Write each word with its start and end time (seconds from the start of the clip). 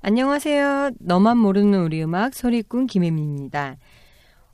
안녕하세요. 0.00 0.92
너만 1.00 1.38
모르는 1.38 1.80
우리 1.80 2.02
음악 2.02 2.34
소리꾼 2.34 2.86
김혜미입니다. 2.86 3.76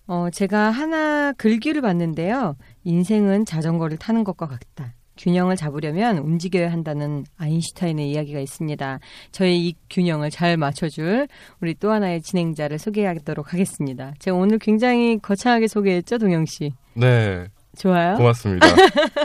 어, 0.06 0.28
제가 0.32 0.70
하나 0.70 1.32
글귀를 1.32 1.82
봤는데요. 1.82 2.56
인생은 2.84 3.44
자전거를 3.44 3.98
타는 3.98 4.24
것과 4.24 4.46
같다. 4.46 4.94
균형을 5.16 5.54
잡으려면 5.56 6.18
움직여야 6.18 6.72
한다는 6.72 7.24
아인슈타인의 7.36 8.10
이야기가 8.10 8.40
있습니다. 8.40 8.98
저희 9.30 9.68
이 9.68 9.74
균형을 9.90 10.30
잘 10.30 10.56
맞춰줄 10.56 11.28
우리 11.60 11.74
또 11.74 11.92
하나의 11.92 12.20
진행자를 12.22 12.78
소개하도록 12.78 13.52
하겠습니다. 13.52 14.12
제가 14.18 14.36
오늘 14.36 14.58
굉장히 14.58 15.18
거창하게 15.18 15.68
소개했죠, 15.68 16.18
동영 16.18 16.46
씨. 16.46 16.72
네, 16.94 17.46
좋아요? 17.78 18.16
고맙습니다. 18.16 18.66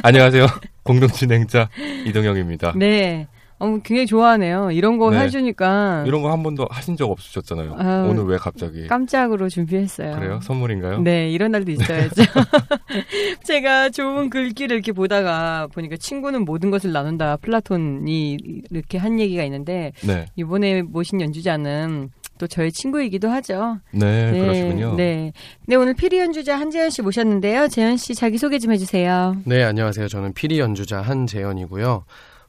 안녕하세요. 0.03 0.45
공동 0.83 1.07
진행자 1.07 1.69
이동영입니다. 2.05 2.73
네. 2.75 3.27
어, 3.59 3.67
굉장히 3.83 4.05
좋아하네요. 4.07 4.71
이런 4.71 4.97
거 4.97 5.11
네. 5.11 5.19
해주니까 5.19 6.05
이런 6.07 6.21
거 6.21 6.29
한 6.31 6.41
번도 6.43 6.65
하신 6.69 6.95
적 6.95 7.11
없으셨잖아요. 7.11 7.75
아유, 7.77 8.07
오늘 8.09 8.23
왜 8.25 8.37
갑자기? 8.37 8.87
깜짝으로 8.87 9.49
준비했어요. 9.49 10.15
그래요? 10.15 10.39
선물인가요? 10.41 11.01
네, 11.01 11.29
이런 11.29 11.51
날도 11.51 11.71
있어야죠. 11.71 12.23
제가 13.43 13.89
좋은 13.89 14.29
글귀를 14.29 14.75
이렇게 14.77 14.91
보다가 14.91 15.67
보니까 15.73 15.97
친구는 15.97 16.45
모든 16.45 16.71
것을 16.71 16.91
나눈다. 16.91 17.37
플라톤이 17.37 18.37
이렇게 18.71 18.97
한 18.97 19.19
얘기가 19.19 19.43
있는데 19.43 19.91
네, 20.03 20.25
이번에 20.35 20.81
모신 20.83 21.19
연주자는 21.21 22.11
또 22.37 22.47
저의 22.47 22.71
친구이기도 22.71 23.29
하죠. 23.29 23.79
네, 23.91 24.31
그러시군요. 24.31 24.95
네. 24.95 25.33
네, 25.67 25.75
오늘 25.75 25.93
피리 25.93 26.17
연주자 26.19 26.57
한재연 26.57 26.89
씨 26.89 27.01
모셨는데요. 27.01 27.67
재연 27.67 27.97
씨 27.97 28.15
자기 28.15 28.37
소개 28.37 28.59
좀 28.59 28.71
해주세요. 28.71 29.35
네, 29.43 29.63
안녕하세요. 29.63 30.07
저는 30.07 30.33
피리 30.33 30.59
연주자 30.59 31.01
한재연이고요. 31.01 32.05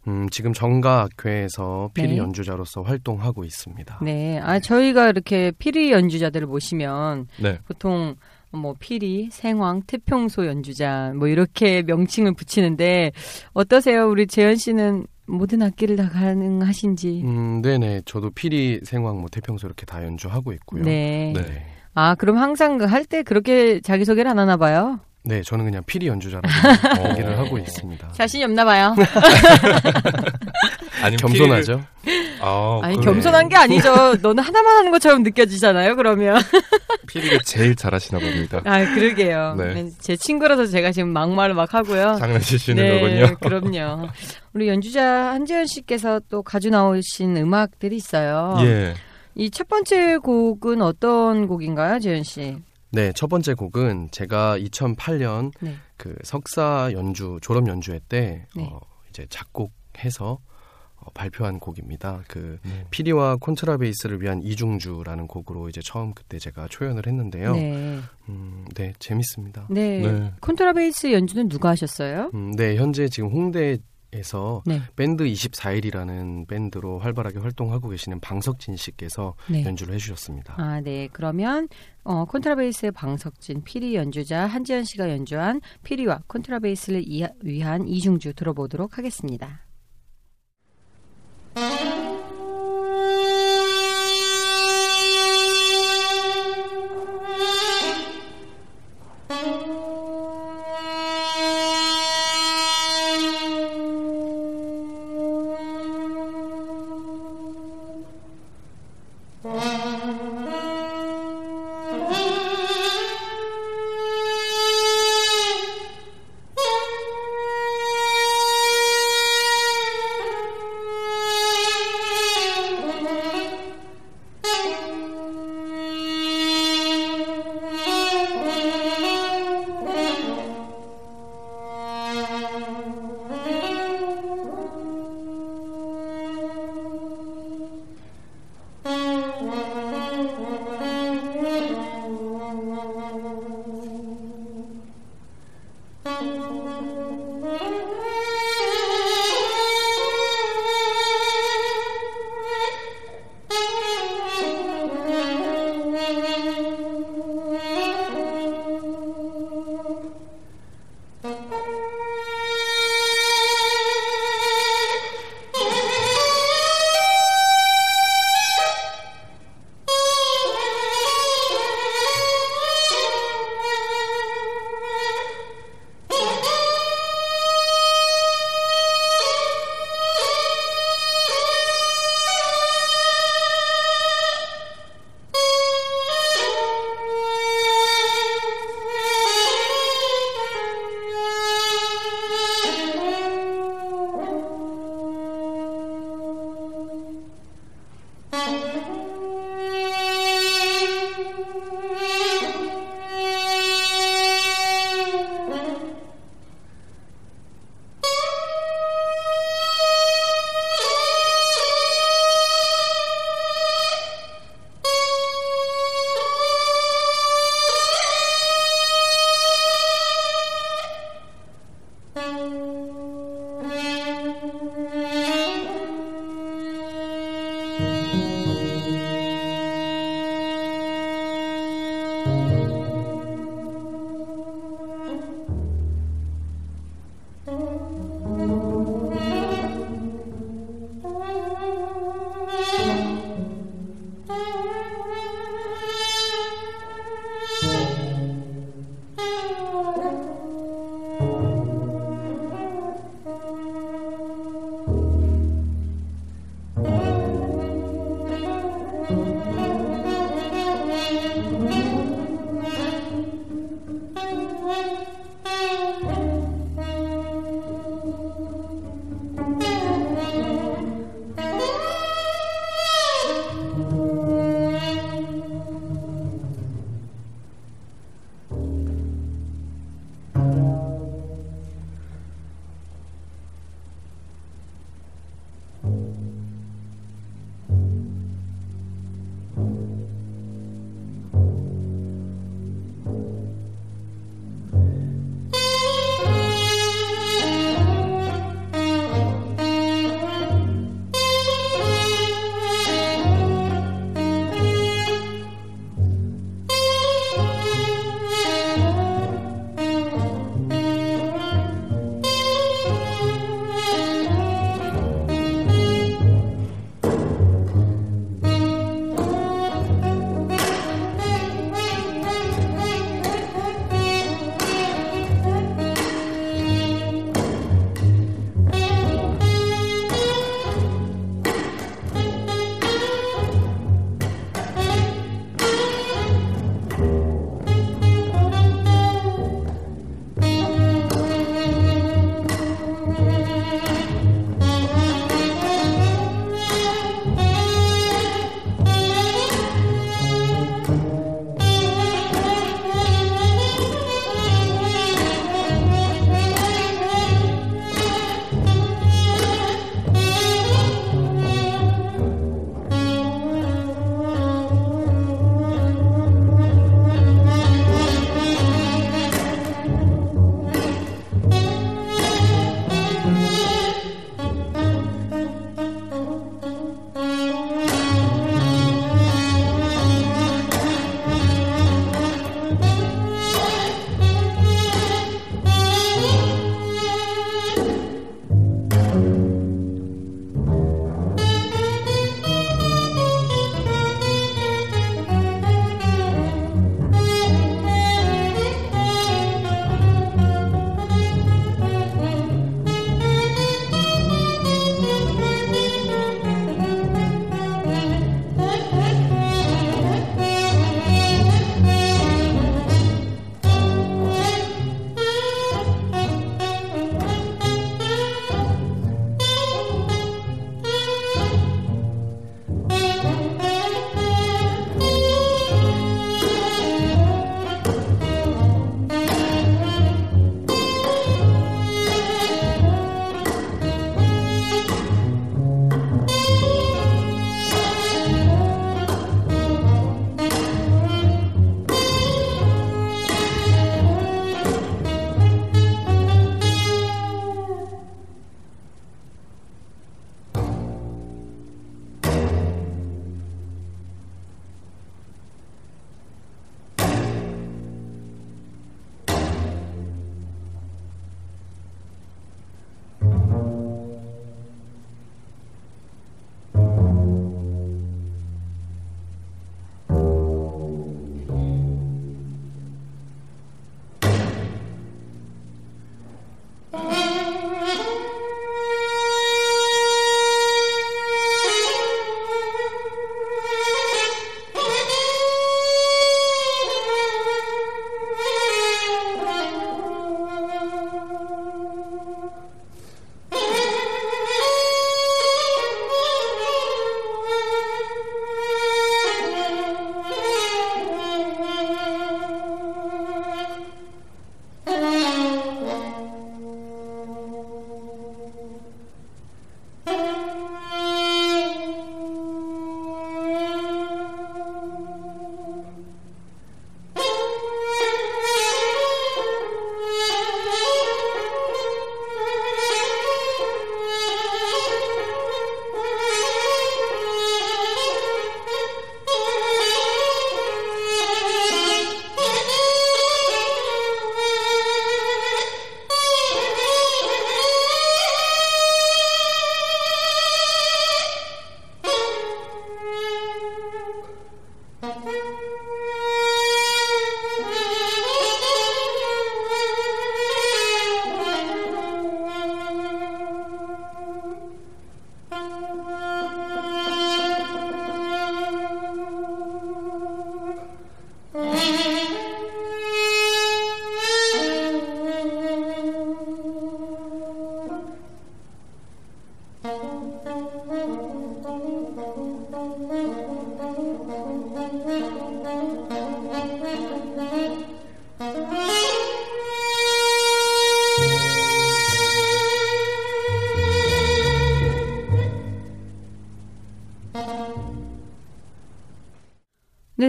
음, 0.08 0.28
지금 0.30 0.52
정가학회에서 0.52 1.90
피리 1.94 2.08
네. 2.08 2.16
연주자로서 2.16 2.82
활동하고 2.82 3.44
있습니다. 3.44 4.00
네. 4.02 4.38
아, 4.38 4.58
저희가 4.58 5.08
이렇게 5.08 5.52
피리 5.58 5.92
연주자들을 5.92 6.46
모시면 6.46 7.26
네, 7.40 7.58
보통 7.66 8.16
뭐 8.52 8.74
피리, 8.78 9.28
생황, 9.30 9.82
태평소 9.86 10.46
연주자 10.46 11.12
뭐 11.16 11.28
이렇게 11.28 11.82
명칭을 11.82 12.34
붙이는데 12.34 13.12
어떠세요? 13.52 14.08
우리 14.08 14.26
재현 14.26 14.56
씨는 14.56 15.06
모든 15.26 15.62
악기를 15.62 15.94
다 15.96 16.08
가능하신지. 16.08 17.22
음, 17.24 17.62
네네. 17.62 18.02
저도 18.06 18.30
피리, 18.30 18.80
생황, 18.82 19.18
뭐 19.20 19.28
태평소 19.30 19.66
이렇게 19.68 19.86
다 19.86 20.04
연주하고 20.04 20.52
있고요. 20.54 20.82
네. 20.82 21.32
네. 21.36 21.66
아, 21.94 22.14
그럼 22.16 22.38
항상 22.38 22.80
할 22.80 23.04
때 23.04 23.22
그렇게 23.22 23.80
자기소개를 23.80 24.28
안 24.30 24.38
하나 24.38 24.56
봐요? 24.56 24.98
네, 25.22 25.42
저는 25.42 25.66
그냥 25.66 25.82
피리 25.86 26.06
연주자라고 26.06 26.48
어. 27.06 27.10
얘기를 27.10 27.38
하고 27.38 27.58
있습니다. 27.58 28.12
자신이 28.12 28.42
없나 28.44 28.64
봐요. 28.64 28.94
아니 31.02 31.16
겸손하죠? 31.16 31.82
아, 32.40 32.80
아니, 32.82 32.96
그래. 32.96 33.04
겸손한 33.04 33.48
게 33.48 33.56
아니죠. 33.56 34.16
너는 34.22 34.42
하나만 34.42 34.76
하는 34.78 34.90
것처럼 34.90 35.22
느껴지잖아요, 35.22 35.96
그러면. 35.96 36.40
피리가 37.06 37.40
제일 37.44 37.74
잘하시나 37.76 38.18
봅니다. 38.18 38.60
아, 38.64 38.84
그러게요. 38.94 39.54
네. 39.58 39.90
제 39.98 40.16
친구라서 40.16 40.66
제가 40.66 40.92
지금 40.92 41.10
막말을 41.10 41.54
막 41.54 41.74
하고요. 41.74 42.16
장난치시는 42.18 42.82
네, 42.82 43.00
거군요. 43.00 43.36
그럼요. 43.40 44.08
우리 44.54 44.68
연주자 44.68 45.30
한재현 45.32 45.66
씨께서 45.66 46.20
또 46.28 46.42
가져 46.42 46.70
나오신 46.70 47.36
음악들이 47.36 47.96
있어요. 47.96 48.56
예, 48.62 48.94
이 49.34 49.50
첫 49.50 49.68
번째 49.68 50.18
곡은 50.18 50.82
어떤 50.82 51.46
곡인가요, 51.46 51.98
재현 52.00 52.22
씨? 52.22 52.56
네, 52.92 53.12
첫 53.12 53.28
번째 53.28 53.54
곡은 53.54 54.08
제가 54.10 54.58
2008년 54.58 55.52
네. 55.60 55.76
그 55.96 56.14
석사 56.24 56.90
연주, 56.92 57.38
졸업 57.40 57.68
연주회 57.68 58.00
때 58.08 58.46
네. 58.56 58.68
어, 58.70 58.80
이제 59.08 59.26
작곡해서 59.30 60.40
어, 60.96 61.10
발표한 61.14 61.58
곡입니다. 61.60 62.22
그 62.28 62.58
네. 62.64 62.84
피리와 62.90 63.36
콘트라베이스를 63.36 64.20
위한 64.20 64.42
이중주라는 64.42 65.28
곡으로 65.28 65.68
이제 65.68 65.80
처음 65.82 66.12
그때 66.12 66.38
제가 66.38 66.68
초연을 66.68 67.06
했는데요. 67.06 67.54
네. 67.54 68.00
음, 68.28 68.64
네, 68.74 68.92
재밌습니다. 68.98 69.66
네. 69.70 70.00
네. 70.00 70.32
콘트라베이스 70.40 71.12
연주는 71.12 71.48
누가 71.48 71.70
하셨어요? 71.70 72.30
음, 72.34 72.52
네, 72.56 72.76
현재 72.76 73.08
지금 73.08 73.30
홍대 73.30 73.78
에서 74.12 74.62
네. 74.66 74.80
밴드 74.96 75.22
24일이라는 75.24 76.48
밴드로 76.48 76.98
활발하게 76.98 77.38
활동하고 77.38 77.88
계시는 77.90 78.18
방석진 78.20 78.76
씨께서 78.76 79.34
네. 79.48 79.64
연주를 79.64 79.94
해주셨습니다. 79.94 80.54
아, 80.60 80.80
네. 80.80 81.08
그러면 81.12 81.68
어, 82.02 82.24
콘트라베이스의 82.24 82.90
방석진, 82.92 83.62
피리 83.62 83.94
연주자 83.94 84.46
한지연 84.46 84.82
씨가 84.84 85.10
연주한 85.10 85.60
피리와 85.84 86.22
콘트라베이스를 86.26 87.04
이- 87.06 87.24
위한 87.42 87.86
이중주 87.86 88.34
들어보도록 88.34 88.98
하겠습니다. 88.98 89.64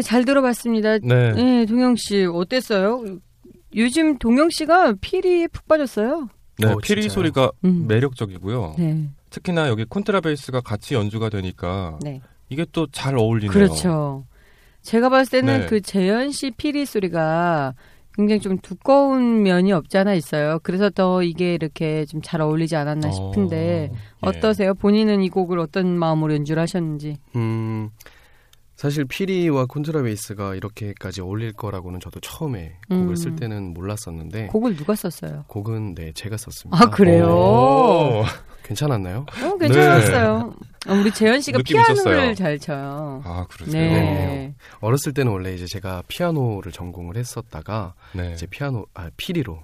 네, 0.01 0.08
잘 0.08 0.25
들어봤습니다. 0.25 0.98
네. 1.00 1.31
네, 1.34 1.65
동영 1.67 1.96
씨 1.96 2.25
어땠어요? 2.25 3.03
요즘 3.75 4.17
동영 4.17 4.50
씨가 4.50 4.96
피리에 5.00 5.48
푹 5.48 5.67
빠졌어요. 5.67 6.27
네, 6.58 6.67
어, 6.67 6.77
피리 6.81 7.03
진짜요? 7.03 7.13
소리가 7.15 7.51
음. 7.65 7.86
매력적이고요. 7.88 8.75
네, 8.79 9.10
특히나 9.29 9.70
여기 9.70 9.86
콘트라베이스가 9.86 10.62
같이 10.62 10.96
연주가 10.96 11.29
되니까 11.29 11.98
네. 12.01 12.20
이게 12.50 12.65
또 12.72 12.88
잘 12.91 13.15
어울리네요. 13.15 13.51
그렇죠. 13.51 14.25
제가 14.81 15.10
봤을 15.10 15.39
때는 15.41 15.60
네. 15.62 15.65
그 15.67 15.79
재현 15.81 16.31
씨 16.31 16.50
피리 16.51 16.86
소리가 16.88 17.75
굉장히 18.15 18.41
좀 18.41 18.58
두꺼운 18.58 19.43
면이 19.43 19.72
없지 19.72 19.98
않아 20.00 20.13
있어요. 20.15 20.60
그래서 20.63 20.89
더 20.89 21.22
이게 21.24 21.53
이렇게 21.53 22.05
좀 22.05 22.22
잘 22.24 22.41
어울리지 22.41 22.75
않았나 22.75 23.08
어, 23.08 23.12
싶은데 23.12 23.91
예. 23.93 23.98
어떠세요? 24.22 24.74
본인은 24.74 25.22
이 25.22 25.29
곡을 25.29 25.60
어떤 25.60 25.96
마음으로 25.98 26.34
연주를 26.34 26.62
하셨는지. 26.62 27.17
음, 27.36 27.89
사실 28.81 29.05
피리와 29.05 29.67
콘트라베이스가 29.67 30.55
이렇게까지 30.55 31.21
어울릴 31.21 31.53
거라고는 31.53 32.00
저도 32.00 32.19
처음에 32.19 32.79
곡을 32.89 33.09
음. 33.09 33.15
쓸 33.15 33.35
때는 33.35 33.75
몰랐었는데 33.75 34.47
곡을 34.47 34.75
누가 34.75 34.95
썼어요? 34.95 35.45
곡은 35.45 35.93
네 35.93 36.11
제가 36.13 36.35
썼습니다. 36.35 36.83
아 36.83 36.89
그래요? 36.89 37.27
오. 37.27 38.23
괜찮았나요? 38.63 39.27
어, 39.43 39.57
괜찮았어요. 39.59 40.55
어, 40.88 40.93
우리 40.95 41.11
재현 41.11 41.41
씨가 41.41 41.59
피아노를 41.63 41.93
있었어요. 41.93 42.33
잘 42.33 42.57
쳐요. 42.57 43.21
아, 43.23 43.45
그러세요? 43.51 43.91
네. 43.93 44.55
어렸을 44.79 45.13
때는 45.13 45.31
원래 45.31 45.53
이제 45.53 45.67
제가 45.67 46.01
피아노를 46.07 46.71
전공을 46.71 47.17
했었다가 47.17 47.93
네. 48.13 48.31
이제 48.33 48.47
피아노 48.47 48.88
아 48.95 49.11
피리로 49.15 49.59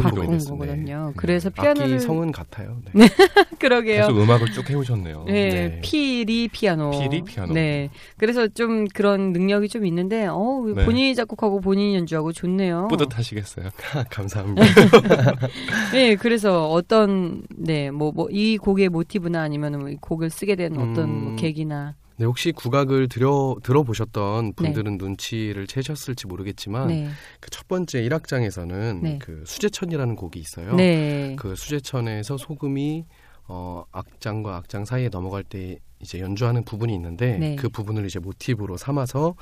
됐어요. 0.00 0.58
거거든요. 0.58 1.06
네. 1.08 1.12
그래서 1.16 1.50
피아노를 1.50 2.00
성은 2.00 2.32
같아요. 2.32 2.78
네. 2.92 3.06
그러게요. 3.58 4.06
계속 4.06 4.20
음악을 4.20 4.52
쭉 4.52 4.68
해오셨네요. 4.68 5.24
네, 5.26 5.50
네. 5.50 5.80
피리 5.82 6.48
피아노. 6.48 6.90
피리 6.90 7.22
피아노. 7.22 7.52
네. 7.52 7.90
그래서 8.16 8.48
좀 8.48 8.86
그런 8.86 9.32
능력이 9.32 9.68
좀 9.68 9.86
있는데, 9.86 10.26
어 10.30 10.64
네. 10.74 10.84
본인이 10.84 11.14
작곡하고 11.14 11.60
본인이 11.60 11.96
연주하고 11.96 12.32
좋네요. 12.32 12.88
뿌듯하시겠어요. 12.88 13.70
감사합니다. 14.10 14.62
네, 15.92 16.16
그래서 16.16 16.70
어떤, 16.70 17.42
네, 17.56 17.90
뭐, 17.90 18.12
뭐, 18.12 18.28
이 18.30 18.58
곡의 18.58 18.88
모티브나 18.88 19.42
아니면 19.42 19.78
뭐이 19.78 19.96
곡을 20.00 20.30
쓰게 20.30 20.56
된 20.56 20.72
어떤 20.74 21.04
음. 21.04 21.24
뭐 21.24 21.36
계기나. 21.36 21.94
네, 22.22 22.26
혹시 22.26 22.52
국악을 22.52 23.08
들여 23.08 23.56
들어보셨던 23.64 24.52
분들은 24.54 24.96
눈치를 24.96 25.66
채셨을지 25.66 26.28
모르겠지만 26.28 26.86
네. 26.86 27.08
그첫 27.40 27.66
번째 27.66 28.00
1악장에서는 28.00 29.00
네. 29.02 29.18
그 29.18 29.42
수제천이라는 29.44 30.14
곡이 30.14 30.38
있어요. 30.38 30.76
네. 30.76 31.34
그 31.36 31.56
수제천에서 31.56 32.36
소금이 32.36 33.06
어 33.48 33.82
악장과 33.90 34.56
악장 34.56 34.84
사이에 34.84 35.08
넘어갈 35.08 35.42
때 35.42 35.80
이제 36.02 36.20
연주하는 36.20 36.64
부분이 36.64 36.94
있는데 36.94 37.38
네. 37.38 37.56
그 37.56 37.68
부분을 37.68 38.04
이제 38.04 38.18
모티브로 38.18 38.76
삼아서 38.76 39.34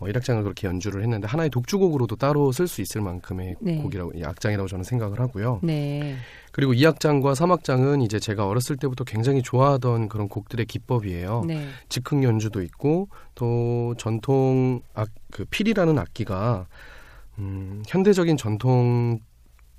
어 0.00 0.06
1악장을 0.06 0.42
그렇게 0.42 0.66
연주를 0.66 1.02
했는데 1.02 1.26
하나의 1.26 1.50
독주곡으로도 1.50 2.16
따로 2.16 2.52
쓸 2.52 2.68
수 2.68 2.82
있을 2.82 3.00
만큼의 3.00 3.56
네. 3.60 3.76
곡이라고 3.78 4.12
이 4.14 4.24
악장이라고 4.24 4.68
저는 4.68 4.84
생각을 4.84 5.18
하고요. 5.20 5.60
네. 5.62 6.16
그리고 6.52 6.72
2악장과 6.72 7.34
3악장은 7.34 8.04
이제 8.04 8.18
제가 8.18 8.46
어렸을 8.46 8.76
때부터 8.76 9.04
굉장히 9.04 9.42
좋아하던 9.42 10.08
그런 10.08 10.28
곡들의 10.28 10.66
기법이에요. 10.66 11.44
네. 11.46 11.68
즉흥 11.88 12.24
연주도 12.24 12.62
있고 12.62 13.08
또 13.34 13.94
전통 13.96 14.80
악 14.94 15.08
그 15.30 15.44
필이라는 15.44 15.98
악기가 15.98 16.66
음, 17.38 17.82
현대적인 17.86 18.36
전통 18.36 19.20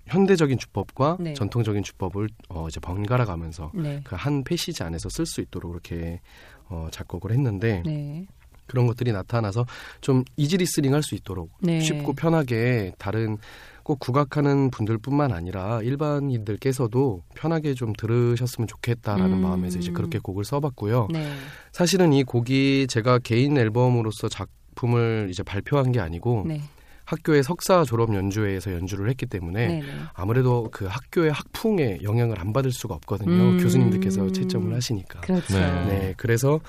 현대적인 0.10 0.58
주법과 0.58 1.18
네. 1.20 1.34
전통적인 1.34 1.84
주법을 1.84 2.30
어, 2.50 2.68
이제 2.68 2.80
번갈아 2.80 3.26
가면서 3.26 3.72
네. 3.74 4.02
그 4.04 4.24
한 4.24 4.44
passage 4.44 4.84
안에서 4.84 5.10
쓸 5.10 5.26
수 5.26 5.42
있도록 5.42 5.72
그렇게 5.72 6.20
어, 6.68 6.88
작곡을 6.92 7.32
했는데 7.32 7.84
네. 7.86 8.28
그런 8.70 8.86
것들이 8.86 9.12
나타나서 9.12 9.66
좀 10.02 10.24
easy 10.38 10.58
listening 10.58 10.94
할수 10.94 11.16
있도록 11.16 11.50
네. 11.62 11.82
쉽고 11.82 12.14
편하게 12.14 12.94
다른 12.98 13.38
꼭 13.84 14.00
국악하는 14.00 14.70
분들뿐만 14.70 15.32
아니라 15.32 15.82
일반인들께서도 15.82 17.24
편하게 17.34 17.74
좀 17.74 17.94
들으셨으면 17.94 18.68
좋겠다라는 18.68 19.38
음. 19.38 19.42
마음에서 19.42 19.80
이제 19.80 19.92
그렇게 19.92 20.20
곡을 20.20 20.46
써봤고요. 20.46 21.08
네. 21.12 21.32
사실은 21.72 22.14
이 22.14 22.24
곡이 22.24 22.86
제가 22.88 23.18
개인 23.20 23.58
앨범으로서 23.58 24.30
작품을 24.30 25.30
이제 25.32 25.42
발표한 25.42 25.92
게 25.92 26.00
아니고 26.00 26.46
네. 26.48 26.62
학교의 27.10 27.42
석사 27.44 27.84
졸업 27.84 28.14
연주회에서 28.14 28.72
연주를 28.72 29.10
했기 29.10 29.26
때문에 29.26 29.68
네. 29.68 29.80
네. 29.80 29.86
아무래도 30.14 30.70
그 30.72 30.86
학교의 30.86 31.32
학풍에 31.32 32.00
영향을 32.04 32.40
안 32.40 32.54
받을 32.54 32.72
수가 32.72 32.94
없거든요. 32.96 33.32
음. 33.32 33.58
교수님들께서 33.60 34.32
채점을 34.32 34.74
하시니까. 34.74 35.22
그렇죠. 35.22 35.58
네. 35.58 35.86
네, 35.86 36.14
그래서 36.18 36.60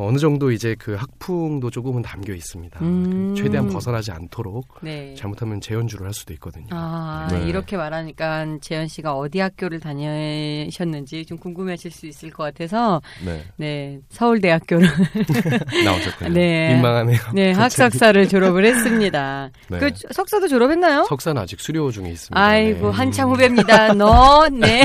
어느 0.00 0.16
정도 0.18 0.52
이제 0.52 0.76
그 0.78 0.94
학풍도 0.94 1.70
조금은 1.70 2.02
담겨 2.02 2.32
있습니다. 2.32 2.78
음. 2.82 3.34
그 3.34 3.42
최대한 3.42 3.68
벗어나지 3.68 4.12
않도록 4.12 4.78
네. 4.80 5.12
잘못하면 5.16 5.60
재연주를 5.60 6.06
할 6.06 6.14
수도 6.14 6.32
있거든요. 6.34 6.66
아, 6.70 7.26
네. 7.30 7.44
이렇게 7.48 7.76
말하니까 7.76 8.58
재현 8.60 8.86
씨가 8.86 9.14
어디 9.16 9.40
학교를 9.40 9.80
다니셨는지 9.80 11.26
좀 11.26 11.36
궁금해하실 11.38 11.90
수 11.90 12.06
있을 12.06 12.30
것 12.30 12.44
같아서 12.44 13.02
네. 13.24 13.44
네, 13.56 13.98
서울대학교를 14.10 14.88
나오셨군요. 15.84 16.30
네. 16.30 16.74
민망하네요. 16.74 17.18
네, 17.34 17.50
학석사를 17.50 18.28
졸업을 18.28 18.64
했습니다. 18.66 19.50
네. 19.68 19.78
그 19.78 19.90
석사도 20.12 20.46
졸업했나요? 20.46 21.06
석사는 21.08 21.42
아직 21.42 21.60
수료 21.60 21.90
중에 21.90 22.08
있습니다. 22.10 22.40
아이고 22.40 22.90
네. 22.90 22.96
한참 22.96 23.30
후배입니다. 23.30 23.94
너, 23.94 24.48
네, 24.48 24.84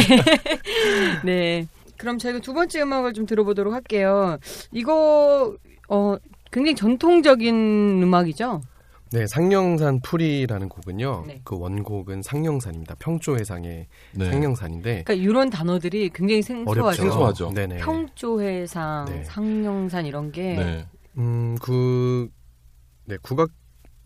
네. 1.23 1.67
그럼 2.03 2.17
저희가 2.17 2.39
두 2.39 2.53
번째 2.53 2.81
음악을 2.81 3.13
좀 3.13 3.25
들어보도록 3.25 3.73
할게요. 3.73 4.37
이거 4.73 5.55
어 5.87 6.17
굉장히 6.51 6.75
전통적인 6.75 8.01
음악이죠. 8.03 8.61
네, 9.13 9.25
상령산 9.25 10.01
풀이라는 10.01 10.67
곡은요. 10.67 11.23
네. 11.27 11.39
그 11.45 11.57
원곡은 11.57 12.21
상령산입니다. 12.21 12.95
평조해상의 12.95 13.87
네. 14.15 14.31
상령산인데 14.31 15.03
그러니까 15.05 15.13
이런 15.13 15.49
단어들이 15.49 16.09
굉장히 16.13 16.41
생소하죠. 16.41 16.81
어렵죠. 16.81 17.01
생소하죠. 17.03 17.51
네네. 17.51 17.77
평조해상, 17.77 19.05
네. 19.05 19.23
상령산 19.23 20.05
이런 20.05 20.33
게 20.33 20.55
네. 20.55 20.85
음, 21.17 21.55
그 21.61 22.27
네, 23.05 23.15
국악 23.21 23.49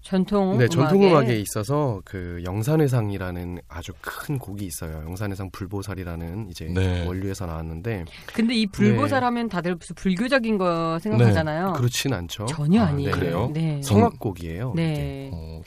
전통 0.08 0.58
네, 0.58 0.68
음악에 0.68 0.68
전통 0.70 1.04
음악에 1.04 1.38
있어서 1.42 2.02
그 2.06 2.42
영산회상이라는 2.46 3.60
아주 3.68 3.92
큰 4.00 4.40
곡이 4.40 4.66
있어요. 4.66 5.04
영산회상 5.04 5.50
불보살이라는 5.52 6.48
이제 6.50 6.72
네. 6.74 7.06
원류에서 7.06 7.46
나왔는데 7.46 8.06
근데 8.34 8.56
이 8.56 8.66
불보살 8.68 9.20
네. 9.20 9.26
하면 9.26 9.50
다들 9.50 9.76
무슨 9.76 9.96
불교적인 9.96 10.58
거 10.58 10.98
생각하잖아요. 11.00 11.74
그렇진 11.74 12.14
않죠. 12.14 12.46
전혀 12.46 12.84
아, 12.84 12.86
아니에요. 12.86 13.12
네. 13.12 13.20
그래요? 13.20 13.52
네. 13.54 13.82
성악곡이에요. 13.84 14.74
네. 14.78 15.30
어, 15.34 15.62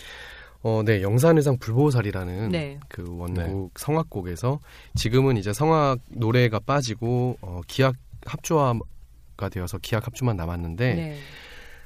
어, 0.62 0.82
네, 0.87 1.02
영산회상 1.02 1.59
불보살이라는 1.59 2.49
네. 2.49 2.80
그 2.88 3.04
원곡 3.18 3.78
성악곡에서 3.78 4.59
지금은 4.94 5.37
이제 5.37 5.52
성악 5.52 5.99
노래가 6.09 6.61
빠지고 6.61 7.37
어, 7.42 7.61
기악 7.66 7.94
합주화가 8.25 9.50
되어서 9.50 9.76
기악 9.76 10.06
합주만 10.06 10.38
남았는데 10.38 10.94
네. 10.94 11.16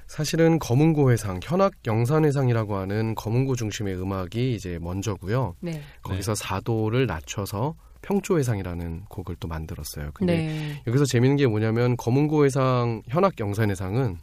사실은 0.06 0.58
검은고 0.58 1.10
회상, 1.10 1.40
현악 1.42 1.72
영산 1.86 2.24
회상이라고 2.24 2.76
하는 2.76 3.14
검은고 3.14 3.56
중심의 3.56 4.00
음악이 4.00 4.54
이제 4.54 4.78
먼저고요. 4.80 5.56
네. 5.60 5.80
거기서 6.02 6.34
사도를 6.34 7.06
낮춰서 7.06 7.74
평조 8.02 8.38
회상이라는 8.38 9.06
곡을 9.08 9.36
또 9.40 9.48
만들었어요. 9.48 10.10
근데 10.12 10.36
네. 10.36 10.82
여기서 10.86 11.06
재밌는 11.06 11.36
게 11.36 11.46
뭐냐면 11.46 11.96
검은고 11.96 12.44
회상, 12.44 13.02
현악 13.08 13.40
영산 13.40 13.70
회상은 13.70 14.18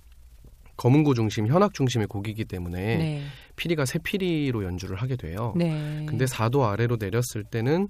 검은고 0.78 1.14
중심, 1.14 1.48
현악 1.48 1.74
중심의 1.74 2.08
곡이기 2.08 2.46
때문에 2.46 2.98
네. 2.98 3.22
피리가 3.56 3.86
세 3.86 4.00
피리로 4.00 4.64
연주를 4.64 4.96
하게 4.98 5.16
돼요. 5.16 5.54
네. 5.56 6.06
근데 6.08 6.26
사도 6.26 6.66
아래로 6.66 6.98
내렸을 7.00 7.44
때는 7.44 7.88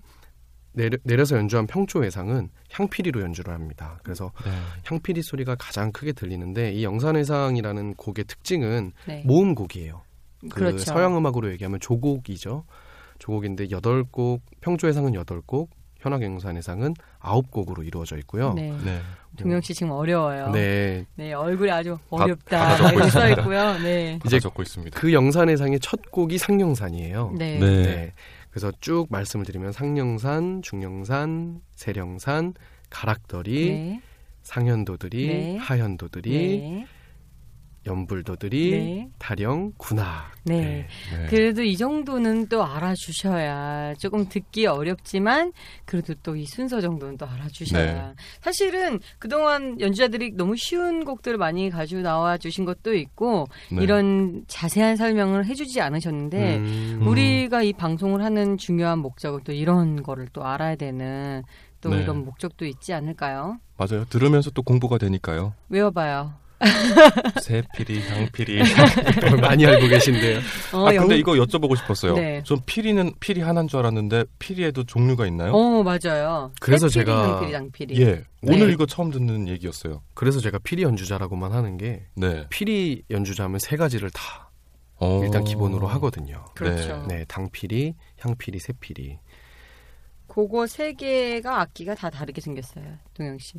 내려, 0.73 0.97
내려 1.03 1.25
서 1.25 1.35
연주한 1.37 1.67
평조회상은 1.67 2.49
향피리로 2.71 3.21
연주를 3.21 3.53
합니다. 3.53 3.99
그래서 4.03 4.31
네. 4.45 4.51
향피리 4.85 5.21
소리가 5.21 5.55
가장 5.55 5.91
크게 5.91 6.13
들리는데 6.13 6.71
이 6.73 6.83
영산회상이라는 6.83 7.95
곡의 7.95 8.25
특징은 8.25 8.93
네. 9.07 9.23
모음곡이에요. 9.25 10.01
그 10.41 10.47
그렇죠. 10.49 10.79
서양 10.79 11.15
음악으로 11.17 11.51
얘기하면 11.51 11.79
조곡이죠. 11.79 12.63
조곡인데 13.19 13.69
여덟 13.71 14.03
곡, 14.03 14.41
평조회상은 14.61 15.13
여덟 15.13 15.41
곡, 15.41 15.69
현악 15.99 16.23
영산회상은 16.23 16.95
아홉 17.19 17.51
곡으로 17.51 17.83
이루어져 17.83 18.17
있고요. 18.17 18.53
네. 18.53 18.71
네. 18.83 18.99
동영 19.37 19.61
씨 19.61 19.73
지금 19.73 19.91
어려워요. 19.91 20.49
네. 20.49 21.05
네, 21.15 21.31
얼굴이 21.33 21.69
아주 21.69 21.97
다- 22.09 22.23
어렵다. 22.23 22.75
다 22.77 22.91
이렇게 22.91 23.09
써. 23.11 23.29
있고요. 23.29 23.77
네. 23.79 24.19
이제 24.25 24.39
적고 24.39 24.63
있습니다. 24.63 24.99
그 24.99 25.13
영산회상의 25.13 25.79
첫 25.79 26.11
곡이 26.11 26.37
상령산이에요. 26.39 27.33
네. 27.37 27.59
네. 27.59 28.13
네. 28.51 28.60
그래서 28.60 28.72
쭉 28.81 29.08
말씀을 29.10 29.46
드리면 29.46 29.72
상령산, 29.72 30.62
중령산, 30.62 31.62
세령산, 31.75 32.53
가락더리, 32.89 33.72
네. 33.72 34.01
상현도들이, 34.43 35.27
네. 35.27 35.58
하현도들이, 35.58 36.29
네. 36.29 36.88
연불도들이, 37.85 38.71
네. 38.71 39.09
타령, 39.17 39.73
군악. 39.77 40.31
네. 40.43 40.88
네. 41.15 41.27
그래도 41.29 41.63
이 41.63 41.77
정도는 41.77 42.47
또 42.47 42.63
알아주셔야 42.63 43.93
조금 43.95 44.27
듣기 44.27 44.65
어렵지만 44.65 45.51
그래도 45.85 46.13
또 46.23 46.35
이 46.35 46.45
순서 46.45 46.81
정도는 46.81 47.17
또 47.17 47.27
알아주셔야 47.27 47.93
네. 48.07 48.13
사실은 48.41 49.00
그동안 49.19 49.79
연주자들이 49.79 50.31
너무 50.35 50.55
쉬운 50.55 51.05
곡들을 51.05 51.38
많이 51.38 51.69
가지고 51.69 52.01
나와 52.01 52.38
주신 52.38 52.65
것도 52.65 52.95
있고 52.95 53.45
네. 53.71 53.83
이런 53.83 54.43
자세한 54.47 54.95
설명을 54.95 55.45
해주지 55.45 55.82
않으셨는데 55.82 56.58
음, 56.58 57.03
우리가 57.06 57.62
이 57.63 57.73
방송을 57.73 58.23
하는 58.23 58.58
중요한 58.58 58.99
목적은 58.99 59.41
또 59.43 59.51
이런 59.53 60.01
거를 60.01 60.27
또 60.34 60.43
알아야 60.43 60.75
되는 60.75 61.43
또 61.82 61.89
네. 61.89 62.01
이런 62.01 62.25
목적도 62.25 62.65
있지 62.65 62.93
않을까요? 62.93 63.60
맞아요. 63.77 64.06
들으면서 64.06 64.49
또 64.51 64.62
공부가 64.63 64.97
되니까요. 64.97 65.53
외워봐요. 65.69 66.40
새피리, 67.41 68.02
향피리. 68.08 68.62
많이 69.41 69.65
알고 69.65 69.88
계신데요. 69.88 70.39
어, 70.74 70.88
아 70.88 70.91
근데 70.91 71.13
영- 71.15 71.19
이거 71.19 71.32
여쭤보고 71.34 71.76
싶었어요. 71.78 72.13
네. 72.15 72.41
전 72.45 72.60
피리는 72.65 73.12
피리 73.19 73.41
하나인 73.41 73.67
줄 73.67 73.80
알았는데 73.80 74.26
피리에도 74.39 74.84
종류가 74.84 75.26
있나요? 75.28 75.52
어 75.54 75.84
맞아요. 75.84 76.52
그래서 76.60 76.88
새피리, 76.88 77.12
제가- 77.12 77.30
양피리, 77.30 77.54
양피리. 77.54 78.02
예. 78.02 78.06
네. 78.41 78.54
오늘 78.56 78.71
이거 78.71 78.86
처음 78.86 79.12
듣는 79.12 79.47
얘기였어요. 79.47 80.02
그래서 80.13 80.39
제가 80.39 80.60
피리 80.60 80.84
연주자라고만 80.84 81.52
하는 81.52 81.78
게 81.78 82.06
네. 82.15 82.45
피리 82.50 83.04
연주자면 83.10 83.60
세 83.60 83.76
가지를 83.78 84.10
다 84.12 84.52
어. 84.97 85.21
일단 85.24 85.43
기본으로 85.43 85.88
하거든요. 85.88 86.45
그렇죠. 86.54 87.06
네, 87.08 87.26
당피리, 87.28 87.95
향피리, 88.19 88.60
새피리. 88.60 89.17
그거 90.28 90.65
세 90.67 90.93
개가 90.93 91.62
악기가 91.62 91.93
다 91.95 92.10
다르게 92.10 92.39
생겼어요, 92.39 92.86
동영 93.15 93.38
씨. 93.39 93.56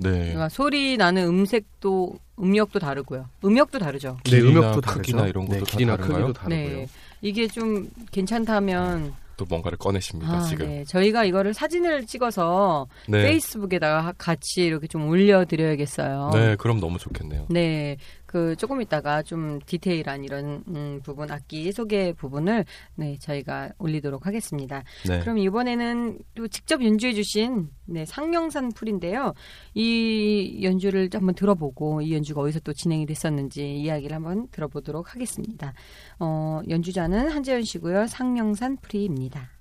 네. 0.00 0.10
그러니까 0.10 0.48
소리 0.48 0.96
나는 0.96 1.24
음색도 1.26 2.18
음역도 2.40 2.78
다르고요. 2.78 3.26
음역도 3.44 3.78
다르죠. 3.78 4.16
네, 4.24 4.40
음역도 4.40 4.80
다르죠. 4.80 5.26
이런 5.26 5.46
것도 5.46 5.58
네, 5.58 5.60
다 5.60 5.66
길이나? 5.66 5.96
크기도 5.96 6.32
다르고요. 6.32 6.48
네, 6.48 6.86
이게 7.20 7.46
좀 7.46 7.88
괜찮다면 8.10 9.12
또 9.40 9.46
뭔가를 9.48 9.78
꺼내십니다 9.78 10.34
아, 10.34 10.40
지금. 10.42 10.66
네. 10.66 10.84
저희가 10.84 11.24
이거를 11.24 11.54
사진을 11.54 12.04
찍어서 12.04 12.86
네. 13.08 13.22
페이스북에다가 13.22 14.12
같이 14.18 14.64
이렇게 14.64 14.86
좀 14.86 15.08
올려드려야겠어요. 15.08 16.30
네, 16.34 16.56
그럼 16.56 16.78
너무 16.78 16.98
좋겠네요. 16.98 17.46
네, 17.48 17.96
그 18.30 18.54
조금 18.54 18.80
있다가 18.80 19.24
좀 19.24 19.58
디테일한 19.66 20.22
이런 20.22 20.62
음, 20.68 21.00
부분 21.02 21.32
악기 21.32 21.72
소개 21.72 22.12
부분을 22.12 22.64
네 22.94 23.18
저희가 23.18 23.70
올리도록 23.76 24.24
하겠습니다. 24.24 24.84
네. 25.08 25.18
그럼 25.18 25.38
이번에는 25.38 26.16
또 26.36 26.46
직접 26.46 26.80
연주해 26.80 27.12
주신 27.12 27.70
네, 27.86 28.04
상영산 28.04 28.68
풀인데요. 28.68 29.34
이 29.74 30.60
연주를 30.62 31.10
한번 31.12 31.34
들어보고 31.34 32.02
이 32.02 32.14
연주가 32.14 32.42
어디서 32.42 32.60
또 32.60 32.72
진행이 32.72 33.04
됐었는지 33.06 33.74
이야기를 33.74 34.14
한번 34.14 34.46
들어보도록 34.52 35.12
하겠습니다. 35.12 35.72
어, 36.20 36.60
연주자는 36.68 37.30
한재현 37.30 37.64
씨고요. 37.64 38.06
상영산 38.06 38.76
풀이입니다. 38.76 39.59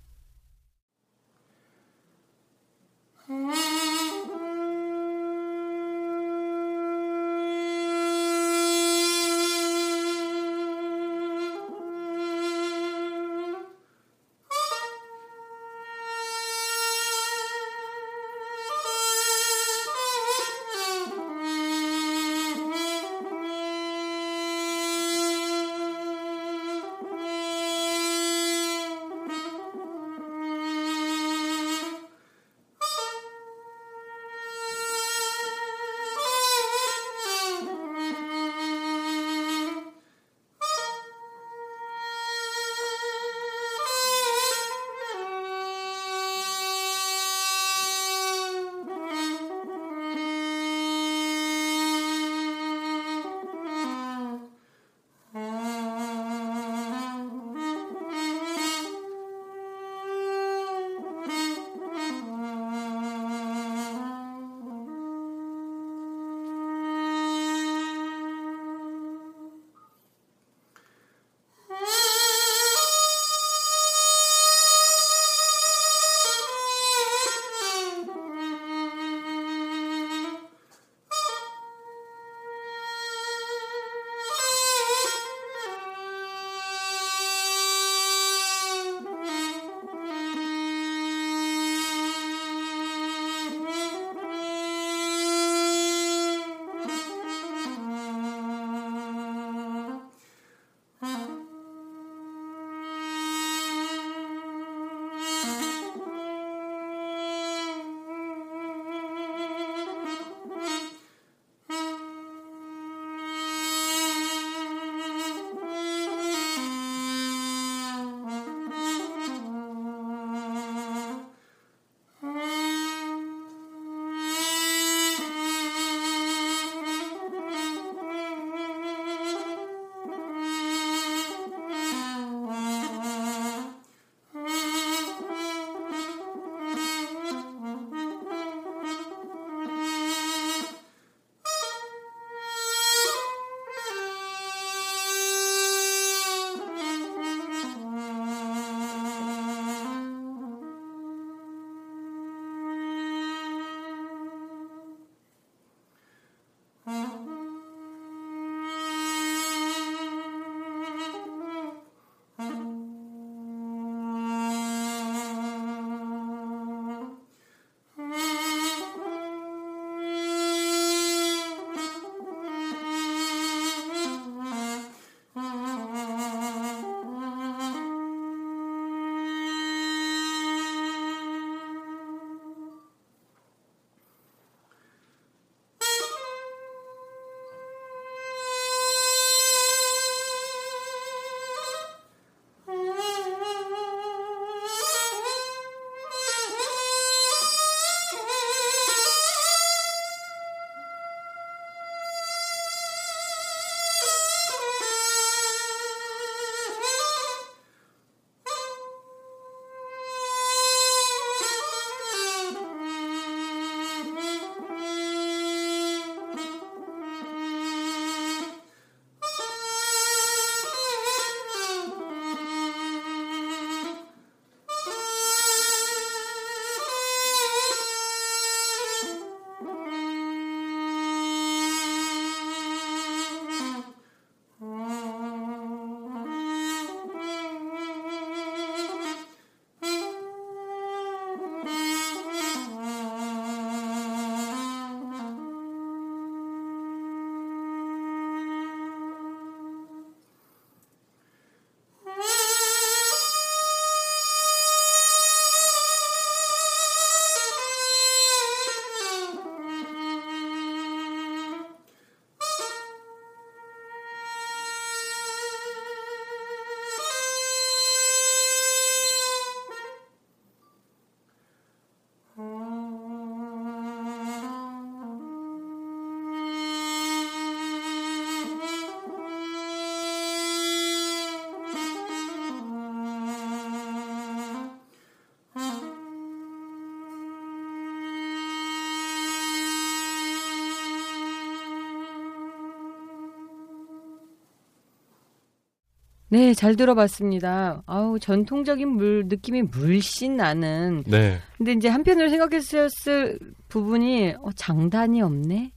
네, 296.32 296.54
잘 296.54 296.76
들어봤습니다. 296.76 297.82
아우, 297.88 298.20
전통적인 298.20 298.88
물, 298.88 299.24
느낌이 299.28 299.63
물씬 299.63 300.38
나는. 300.38 301.04
네. 301.08 301.39
근데 301.58 301.74
이제 301.74 301.89
한편으로 301.89 302.30
생각했을 302.30 303.39
부분이, 303.68 304.36
어, 304.42 304.52
장단이 304.56 305.22
없네? 305.22 305.72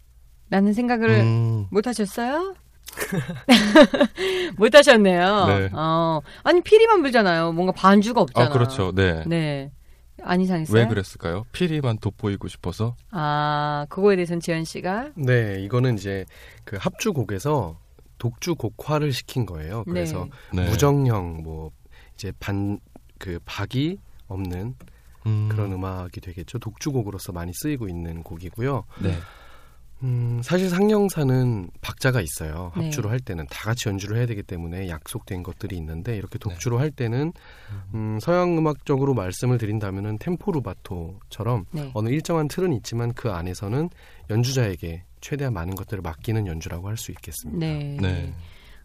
라는 0.50 0.74
생각을 0.74 1.08
음, 1.08 1.66
못 1.70 1.86
하셨어요? 1.86 2.54
못 4.58 4.74
하셨네요. 4.74 5.46
네. 5.46 5.70
어, 5.72 6.20
아니, 6.42 6.60
피리만 6.60 7.00
불잖아요. 7.00 7.52
뭔가 7.52 7.72
반주가 7.72 8.20
없잖아. 8.20 8.46
아 8.46 8.52
그렇죠. 8.52 8.92
네. 8.94 9.24
네. 9.26 9.70
안 10.24 10.40
이상했어요? 10.40 10.78
왜 10.78 10.86
그랬을까요? 10.86 11.44
피리만 11.52 11.98
돋보이고 11.98 12.48
싶어서. 12.48 12.94
아, 13.10 13.86
그거에 13.88 14.16
대해서는 14.16 14.40
지현 14.40 14.64
씨가? 14.64 15.12
네, 15.16 15.62
이거는 15.62 15.94
이제 15.94 16.26
그 16.64 16.76
합주곡에서 16.78 17.78
독주 18.22 18.54
곡화를 18.54 19.12
시킨 19.12 19.44
거예요. 19.46 19.82
그래서 19.82 20.28
네. 20.54 20.68
무정형 20.70 21.42
뭐 21.42 21.72
이제 22.14 22.32
반 22.38 22.78
그 23.22 23.38
박이 23.44 23.98
없는 24.26 24.74
음, 25.26 25.48
그런 25.48 25.72
음악이 25.72 26.20
되겠죠. 26.20 26.58
독주곡으로서 26.58 27.30
많이 27.30 27.52
쓰이고 27.54 27.88
있는 27.88 28.24
곡이고요. 28.24 28.84
네. 29.00 29.16
음, 30.02 30.40
사실 30.42 30.68
상영사는 30.68 31.70
박자가 31.80 32.20
있어요. 32.20 32.72
네. 32.76 32.82
합주로 32.82 33.10
할 33.10 33.20
때는 33.20 33.46
다 33.46 33.66
같이 33.66 33.88
연주를 33.88 34.16
해야 34.16 34.26
되기 34.26 34.42
때문에 34.42 34.88
약속된 34.88 35.44
것들이 35.44 35.76
있는데 35.76 36.16
이렇게 36.16 36.38
독주로 36.38 36.80
할 36.80 36.90
때는 36.90 37.32
음, 37.94 38.18
서양 38.20 38.58
음악적으로 38.58 39.14
말씀을 39.14 39.58
드린다면은 39.58 40.18
템포 40.18 40.50
루바토처럼 40.50 41.66
네. 41.70 41.92
어느 41.94 42.08
일정한 42.08 42.48
틀은 42.48 42.72
있지만 42.72 43.12
그 43.12 43.30
안에서는 43.30 43.88
연주자에게 44.30 45.04
최대한 45.22 45.54
많은 45.54 45.74
것들을 45.74 46.02
맡기는 46.02 46.46
연주라고 46.46 46.88
할 46.88 46.98
수 46.98 47.10
있겠습니다. 47.12 47.58
네. 47.58 47.96
네. 48.00 48.34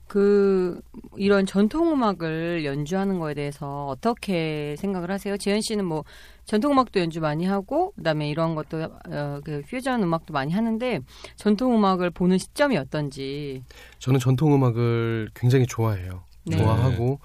그 0.08 0.80
이런 1.17 1.45
전통 1.45 1.91
음악을 1.91 2.63
연주하는 2.63 3.19
거에 3.19 3.34
대해서 3.34 3.88
어떻게 3.88 4.76
생각을 4.80 5.12
하세요? 5.12 5.36
지현 5.36 5.60
씨는 5.60 5.84
뭐 5.84 6.06
전통 6.45 6.71
음악도 6.71 7.02
연주 7.02 7.19
많이 7.19 7.45
하고 7.45 7.91
그다음에 7.97 8.30
이런 8.30 8.56
것도 8.56 8.84
어, 8.84 9.41
그 9.43 9.62
퓨전 9.69 10.02
음악도 10.04 10.34
많이 10.34 10.54
하는데 10.54 11.02
전통 11.36 11.76
음악을 11.76 12.12
보는 12.12 12.38
시점이 12.38 12.78
어떤지. 12.78 13.63
저는 14.00 14.21
전통 14.21 14.54
음악을 14.56 15.32
굉장히 15.36 15.65
좋아해요. 15.67 16.23
네. 16.45 16.56
좋아하고 16.56 17.19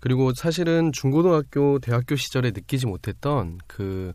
그리고 0.00 0.32
사실은 0.34 0.90
중고등학교, 0.92 1.78
대학교 1.78 2.16
시절에 2.16 2.50
느끼지 2.50 2.86
못했던 2.86 3.58
그 3.68 4.12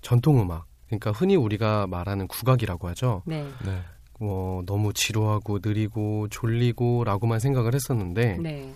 전통 0.00 0.40
음악. 0.40 0.69
그러니까 0.90 1.12
흔히 1.12 1.36
우리가 1.36 1.86
말하는 1.86 2.26
국악이라고 2.26 2.88
하죠. 2.88 3.22
네. 3.24 3.44
네. 3.64 3.78
뭐 4.18 4.62
너무 4.66 4.92
지루하고 4.92 5.60
느리고 5.62 6.26
졸리고라고만 6.28 7.38
생각을 7.38 7.74
했었는데 7.74 8.38
네. 8.38 8.74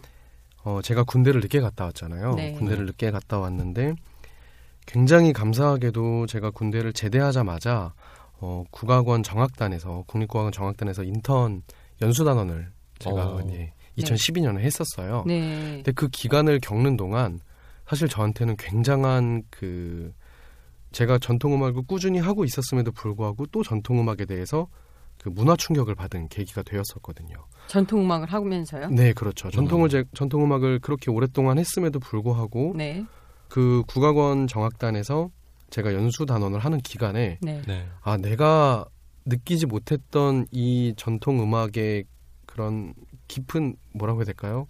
어 0.63 0.81
제가 0.83 1.03
군대를 1.03 1.41
늦게 1.41 1.61
갔다 1.61 1.85
왔잖아요. 1.87 2.35
네. 2.37 2.53
군대를 2.53 2.87
늦게 2.87 3.11
갔다 3.11 3.39
왔는데 3.41 3.95
굉장히 4.87 5.33
감사하게도 5.33 6.27
제가 6.27 6.51
군대를 6.51 6.93
제대하자마자 6.93 7.93
어 8.41 8.65
국악원 8.71 9.23
정악단에서 9.23 10.05
국립국악원 10.07 10.53
정악단에서 10.53 11.03
인턴 11.03 11.63
연수단원을 12.01 12.71
제가 13.01 13.27
어. 13.27 13.41
이제 13.41 13.73
2012년에 13.99 14.61
했었어요. 14.61 15.25
네. 15.27 15.75
근데 15.77 15.93
그 15.93 16.09
기간을 16.09 16.61
겪는 16.61 16.97
동안 16.97 17.41
사실 17.87 18.09
저한테는 18.09 18.57
굉장한 18.57 19.43
그 19.51 20.13
제가 20.95 21.19
전통음악을 21.19 21.83
꾸준히 21.87 22.21
하고 22.21 22.45
있었음에도 22.45 22.93
불구하고 22.93 23.47
또 23.47 23.65
전통음악에 23.65 24.27
대해서 24.27 24.69
그 25.21 25.29
문화 25.29 25.57
충격을 25.57 25.95
받은 25.97 26.29
계기가 26.29 26.63
되었었거든요. 26.63 27.35
전통 27.67 28.03
음악을 28.03 28.29
하면서요? 28.33 28.89
네, 28.91 29.13
그렇죠. 29.13 29.51
전통을 29.51 29.89
제, 29.89 30.05
전통음악을 30.15 30.79
그렇게 30.79 31.11
오랫동안 31.11 31.59
했음에도 31.59 31.99
불구하고 31.99 32.75
네. 32.77 33.05
그 33.49 33.83
국악원 33.89 34.47
정악단에서 34.47 35.31
제가 35.71 35.95
연수 35.95 36.27
단원을 36.27 36.61
하는 36.61 36.79
기간에 36.79 37.39
네. 37.43 37.63
네. 37.67 37.89
아 38.03 38.17
내가 38.17 38.85
느끼지 39.25 39.67
못했던 39.67 40.47
이 40.53 40.95
전통 40.97 41.43
음악의 41.43 42.05
그런 42.47 42.95
깊은 43.27 43.75
뭐라고 43.95 44.21
해야 44.21 44.27
될까요? 44.27 44.69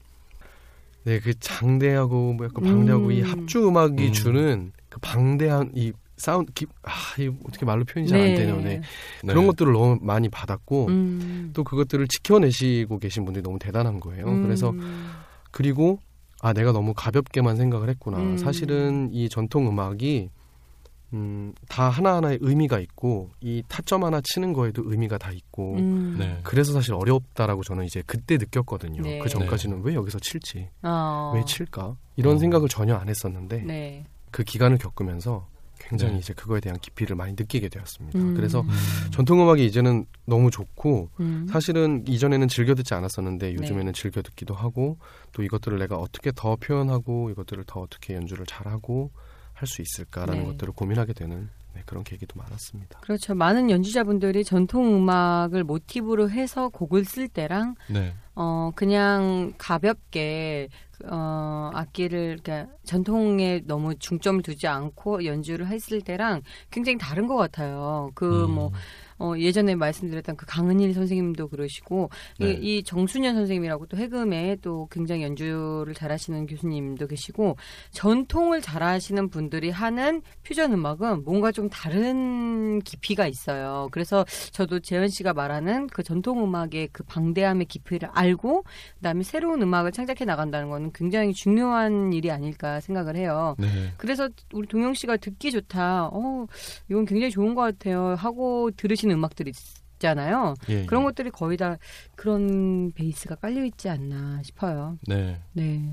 네, 1.04 1.20
그 1.20 1.38
장대하고 1.38 2.32
뭐 2.32 2.46
약간 2.46 2.64
방대하고 2.64 3.06
음. 3.06 3.12
이 3.12 3.20
합주 3.20 3.68
음악이 3.68 4.06
음. 4.06 4.12
주는 4.12 4.72
그 4.88 4.98
방대한 5.00 5.70
이 5.74 5.92
사운드 6.16 6.53
기, 6.53 6.66
아, 6.83 6.90
이 7.20 7.29
어떻게 7.46 7.66
말로 7.66 7.85
표현이 7.85 8.09
잘 8.09 8.20
안 8.20 8.35
되네요. 8.35 8.61
네. 8.61 8.81
그런 9.22 9.46
것들을 9.46 9.72
너무 9.72 9.98
많이 10.00 10.29
받았고 10.29 10.87
음. 10.87 11.50
또 11.55 11.64
그것들을 11.64 12.07
지켜내시고 12.09 12.98
계신 12.98 13.24
분들이 13.24 13.42
너무 13.42 13.59
대단한 13.59 14.00
거예요. 14.00 14.27
음. 14.27 14.42
그래서 14.42 14.72
그리고 15.50 15.98
아 16.40 16.53
내가 16.53 16.72
너무 16.72 16.94
가볍게만 16.94 17.57
생각을 17.57 17.88
했구나. 17.88 18.18
음. 18.18 18.37
사실은 18.37 19.11
이 19.12 19.29
전통 19.29 19.68
음악이 19.68 20.31
음, 21.14 21.55
다 21.68 21.90
하나하나의 21.90 22.38
의미가 22.40 22.81
있고 22.81 23.31
이 23.40 23.62
타점 23.68 24.03
하나 24.03 24.20
치는 24.20 24.53
거에도 24.53 24.83
의미가 24.85 25.16
다 25.18 25.31
있고 25.31 25.74
음. 25.77 26.16
네. 26.18 26.40
그래서 26.42 26.72
사실 26.72 26.92
어렵다라고 26.94 27.62
저는 27.62 27.85
이제 27.85 28.03
그때 28.05 28.37
느꼈거든요. 28.37 29.03
네. 29.03 29.18
그 29.20 29.29
전까지는 29.29 29.83
왜 29.85 29.94
여기서 29.94 30.18
칠지, 30.18 30.68
어. 30.83 31.33
왜 31.35 31.44
칠까 31.44 31.96
이런 32.16 32.35
어. 32.35 32.38
생각을 32.38 32.68
전혀 32.68 32.96
안 32.96 33.09
했었는데 33.09 33.59
네. 33.59 34.05
그 34.33 34.42
기간을 34.42 34.79
겪으면서 34.79 35.46
굉장히 35.88 36.14
네. 36.14 36.18
이제 36.20 36.32
그거에 36.34 36.60
대한 36.60 36.78
깊이를 36.78 37.16
많이 37.16 37.32
느끼게 37.32 37.68
되었습니다. 37.68 38.18
음. 38.18 38.34
그래서 38.34 38.64
전통 39.12 39.42
음악이 39.42 39.64
이제는 39.66 40.06
너무 40.26 40.50
좋고 40.50 41.10
음. 41.20 41.46
사실은 41.50 42.04
이전에는 42.06 42.48
즐겨 42.48 42.74
듣지 42.74 42.94
않았었는데 42.94 43.48
네. 43.48 43.54
요즘에는 43.54 43.92
즐겨 43.92 44.22
듣기도 44.22 44.54
하고 44.54 44.98
또 45.32 45.42
이것들을 45.42 45.78
내가 45.78 45.96
어떻게 45.96 46.32
더 46.34 46.56
표현하고 46.56 47.30
이것들을 47.30 47.64
더 47.66 47.80
어떻게 47.80 48.14
연주를 48.14 48.46
잘하고 48.46 49.10
할 49.54 49.68
수 49.68 49.82
있을까라는 49.82 50.42
네. 50.42 50.46
것들을 50.50 50.72
고민하게 50.74 51.12
되는 51.12 51.48
네, 51.74 51.82
그런 51.86 52.04
계기도 52.04 52.38
많았습니다. 52.38 53.00
그렇죠. 53.00 53.34
많은 53.34 53.70
연주자분들이 53.70 54.44
전통 54.44 54.94
음악을 54.96 55.64
모티브로 55.64 56.30
해서 56.30 56.68
곡을 56.68 57.04
쓸 57.04 57.28
때랑 57.28 57.74
네. 57.88 58.14
어 58.36 58.70
그냥 58.76 59.52
가볍게 59.58 60.68
어 61.07 61.70
악기를 61.74 62.38
그러니까 62.42 62.72
전통에 62.85 63.62
너무 63.66 63.94
중점을 63.96 64.42
두지 64.42 64.66
않고 64.66 65.24
연주를 65.24 65.66
했을 65.68 66.00
때랑 66.00 66.42
굉장히 66.70 66.98
다른 66.98 67.26
것 67.26 67.37
같아요. 67.37 68.11
그 68.14 68.44
음. 68.44 68.70
뭐 69.18 69.35
어, 69.35 69.38
예전에 69.38 69.74
말씀드렸던 69.74 70.37
그 70.37 70.46
강은일 70.46 70.94
선생님도 70.94 71.48
그러시고 71.48 72.11
네. 72.38 72.53
이, 72.53 72.79
이 72.79 72.83
정순현 72.83 73.35
선생님이라고 73.35 73.87
또 73.87 73.96
해금에 73.96 74.57
또 74.61 74.88
굉장히 74.90 75.22
연주를 75.22 75.94
잘하시는 75.94 76.46
교수님도 76.46 77.07
계시고 77.07 77.57
전통을 77.90 78.61
잘하시는 78.61 79.29
분들이 79.29 79.70
하는 79.70 80.22
퓨전 80.42 80.72
음악은 80.72 81.24
뭔가 81.24 81.53
좀 81.53 81.68
다른 81.68 82.81
깊이가 82.83 83.27
있어요. 83.27 83.88
그래서 83.92 84.24
저도 84.50 84.81
재현 84.81 85.09
씨가 85.09 85.33
말하는 85.33 85.87
그 85.88 86.03
전통 86.03 86.42
음악의 86.42 86.88
그 86.92 87.03
방대함의 87.05 87.66
깊이를 87.66 88.09
알고 88.12 88.64
그다음에 88.96 89.22
새로운 89.22 89.62
음악을 89.62 89.92
창작해 89.92 90.24
나간다는 90.24 90.68
거는 90.68 90.92
굉장히 90.92 91.33
중요한 91.33 92.12
일이 92.12 92.31
아닐까 92.31 92.81
생각을 92.81 93.16
해요. 93.16 93.55
네. 93.59 93.68
그래서 93.96 94.29
우리 94.53 94.66
동영 94.66 94.94
씨가 94.94 95.16
듣기 95.18 95.50
좋다. 95.50 96.11
어, 96.12 96.46
이건 96.90 97.05
굉장히 97.05 97.31
좋은 97.31 97.55
것 97.55 97.62
같아요. 97.62 98.14
하고 98.14 98.70
들으시 98.77 99.03
는 99.06 99.16
음악들이 99.16 99.52
있잖아요. 99.94 100.54
예, 100.68 100.86
그런 100.86 101.02
예. 101.02 101.04
것들이 101.06 101.30
거의 101.30 101.56
다 101.56 101.76
그런 102.16 102.92
베이스가 102.92 103.36
깔려 103.36 103.64
있지 103.64 103.88
않나 103.88 104.42
싶어요. 104.42 104.98
네. 105.06 105.40
네. 105.52 105.92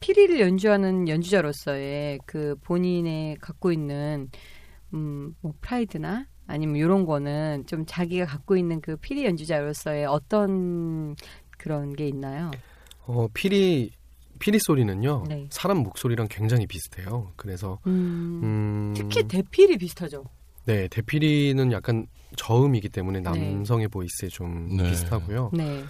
피리를 0.00 0.38
연주하는 0.40 1.08
연주자로서의 1.08 2.20
그 2.24 2.54
본인의 2.62 3.36
갖고 3.40 3.72
있는 3.72 4.30
음, 4.94 5.34
뭐 5.40 5.52
프라이드나 5.60 6.26
아니면 6.46 6.76
이런 6.76 7.04
거는 7.04 7.64
좀 7.66 7.84
자기가 7.86 8.26
갖고 8.26 8.56
있는 8.56 8.80
그 8.80 8.96
피리 8.96 9.24
연주자로서의 9.24 10.06
어떤 10.06 11.16
그런 11.50 11.94
게 11.94 12.06
있나요? 12.06 12.50
어, 13.06 13.26
피리 13.34 13.90
피리 14.38 14.58
소리는요 14.60 15.24
네. 15.28 15.48
사람 15.50 15.78
목소리랑 15.78 16.28
굉장히 16.30 16.66
비슷해요. 16.66 17.32
그래서 17.36 17.80
음, 17.86 18.40
음, 18.42 18.94
특히 18.96 19.26
대피리 19.26 19.76
비슷하죠. 19.78 20.24
네 20.68 20.86
대피리는 20.88 21.72
약간 21.72 22.06
저음이기 22.36 22.90
때문에 22.90 23.20
네. 23.20 23.24
남성의 23.30 23.88
보이스에 23.88 24.28
좀 24.28 24.76
네. 24.76 24.90
비슷하고요. 24.90 25.50
네. 25.54 25.82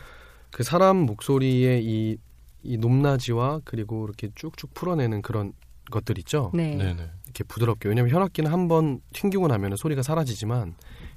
그 0.52 0.62
사람 0.62 0.98
목소리의 0.98 1.84
이, 1.84 2.16
이 2.62 2.76
높낮이와 2.78 3.62
그리고 3.64 4.04
이렇게 4.04 4.28
쭉쭉 4.36 4.72
풀어내는 4.74 5.22
그런 5.22 5.52
것들 5.90 6.16
있죠. 6.18 6.52
네. 6.54 6.76
네. 6.76 6.94
네. 6.94 7.10
이렇게 7.24 7.42
부드럽게 7.42 7.88
왜냐하면 7.88 8.14
현악기는 8.14 8.50
한 8.52 8.68
번 8.68 9.00
튕기고 9.12 9.48
나면 9.48 9.74
소리가 9.76 10.02
사라지지만 10.02 10.74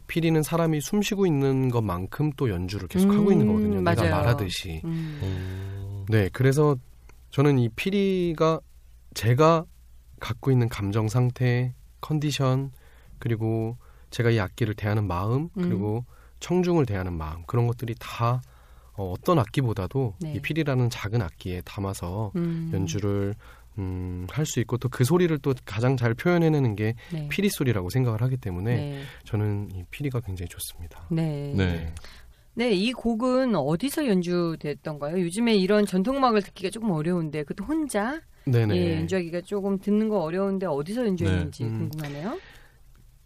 피리는 0.07 0.41
사람이 0.41 0.81
숨 0.81 1.03
쉬고 1.03 1.27
있는 1.27 1.69
것만큼 1.69 2.31
또 2.37 2.49
연주를 2.49 2.87
계속 2.87 3.11
하고 3.11 3.27
음, 3.27 3.31
있는 3.33 3.47
거거든요. 3.47 3.81
내가 3.81 4.01
맞아요. 4.01 4.15
말하듯이. 4.15 4.81
음. 4.85 5.19
음. 5.21 6.05
네, 6.09 6.29
그래서 6.33 6.75
저는 7.29 7.59
이 7.59 7.69
피리가 7.69 8.59
제가 9.13 9.65
갖고 10.19 10.49
있는 10.51 10.67
감정 10.67 11.07
상태, 11.07 11.75
컨디션, 12.01 12.71
그리고 13.21 13.77
제가 14.09 14.31
이 14.31 14.39
악기를 14.39 14.73
대하는 14.73 15.07
마음, 15.07 15.47
그리고 15.53 16.03
청중을 16.41 16.85
대하는 16.85 17.13
마음 17.13 17.43
그런 17.45 17.67
것들이 17.67 17.95
다 17.99 18.41
어, 18.93 19.13
어떤 19.13 19.39
악기보다도 19.39 20.15
네. 20.19 20.33
이 20.33 20.41
필이라는 20.41 20.89
작은 20.89 21.21
악기에 21.21 21.61
담아서 21.61 22.33
음. 22.35 22.69
연주를 22.73 23.35
음, 23.77 24.27
할 24.29 24.45
수 24.45 24.59
있고 24.59 24.77
또 24.77 24.89
그 24.89 25.05
소리를 25.05 25.37
또 25.37 25.53
가장 25.65 25.95
잘 25.95 26.13
표현해내는 26.13 26.75
게 26.75 26.95
네. 27.13 27.29
피리 27.29 27.47
소리라고 27.49 27.89
생각을 27.89 28.21
하기 28.21 28.35
때문에 28.35 28.75
네. 28.75 29.01
저는 29.23 29.69
이 29.73 29.83
피리가 29.91 30.19
굉장히 30.19 30.49
좋습니다. 30.49 31.07
네. 31.09 31.53
네. 31.55 31.93
네, 32.53 32.71
이 32.71 32.91
곡은 32.91 33.55
어디서 33.55 34.07
연주됐던가요? 34.07 35.21
요즘에 35.21 35.55
이런 35.55 35.85
전통음악을 35.85 36.41
듣기가 36.41 36.69
조금 36.69 36.91
어려운데, 36.91 37.43
그것도 37.43 37.65
혼자 37.65 38.19
네네. 38.43 38.75
예, 38.75 38.97
연주하기가 38.97 39.41
조금 39.41 39.79
듣는 39.79 40.09
거 40.09 40.19
어려운데 40.19 40.65
어디서 40.65 41.05
연주했는지 41.07 41.63
네. 41.63 41.69
음. 41.69 41.89
궁금하네요. 41.89 42.37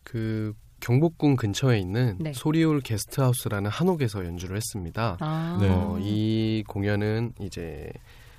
그 0.06 0.54
경복궁 0.80 1.36
근처에 1.36 1.80
있는 1.80 2.16
네. 2.20 2.32
소리울 2.34 2.80
게스트하우스라는 2.80 3.70
한옥에서 3.70 4.24
연주를 4.24 4.56
했습니다. 4.56 5.18
아, 5.20 5.58
네. 5.60 5.68
어, 5.70 5.98
이 6.00 6.64
공연은 6.68 7.34
이제 7.42 7.92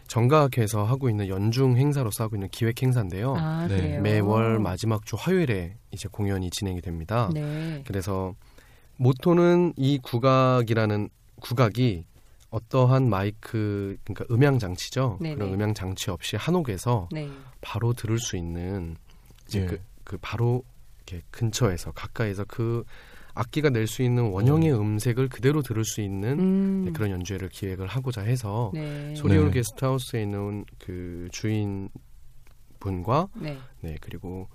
정가학회에서 0.07 0.85
하고 0.85 1.11
있는 1.11 1.29
연중 1.29 1.76
행사로서 1.76 2.24
하고 2.24 2.37
있는 2.37 2.48
기획 2.50 2.81
행사인데요. 2.81 3.35
아, 3.37 3.66
네. 3.68 3.98
매월 3.98 4.61
마지막 4.61 5.05
주 5.05 5.16
화요일에 5.18 5.76
이제 5.90 6.09
공연이 6.11 6.48
진행이 6.50 6.81
됩니다. 6.81 7.29
네. 7.35 7.83
그래서 7.85 8.35
모토는 8.96 9.74
이 9.76 9.98
국악이라는 9.98 11.09
국악이 11.40 12.05
어떠한 12.50 13.11
마이크 13.11 13.96
그러니까 14.05 14.24
음향 14.33 14.61
장치죠. 14.61 15.18
네네. 15.20 15.35
그런 15.35 15.52
음향 15.52 15.74
장치 15.74 16.11
없이 16.11 16.37
한옥에서 16.37 17.09
네. 17.11 17.29
바로 17.61 17.92
들을 17.92 18.20
수 18.20 18.37
있는 18.37 18.96
이제 19.48 19.62
예. 19.62 19.66
그, 19.66 19.81
그 20.05 20.18
바로 20.20 20.62
이렇게 21.07 21.23
근처에서 21.31 21.92
가까이서 21.92 22.45
그 22.49 22.85
악기가 23.35 23.69
낼 23.69 23.87
수 23.87 24.03
있는 24.03 24.31
원형의 24.31 24.73
음 24.73 24.99
색을 24.99 25.29
그대로 25.29 25.62
들을 25.62 25.85
수 25.85 26.01
있는 26.01 26.38
음. 26.40 26.83
네, 26.87 26.92
그런 26.92 27.11
연주회를 27.11 27.51
기획을 27.51 27.87
하고자 27.87 28.23
해서 28.23 28.71
네. 28.75 29.14
소리올 29.14 29.47
네. 29.47 29.53
게스트하우스에 29.53 30.23
있는 30.23 30.64
그 30.79 31.29
주인 31.31 31.90
분과 32.81 33.29
네. 33.35 33.59
네 33.83 33.97
그리고 34.01 34.49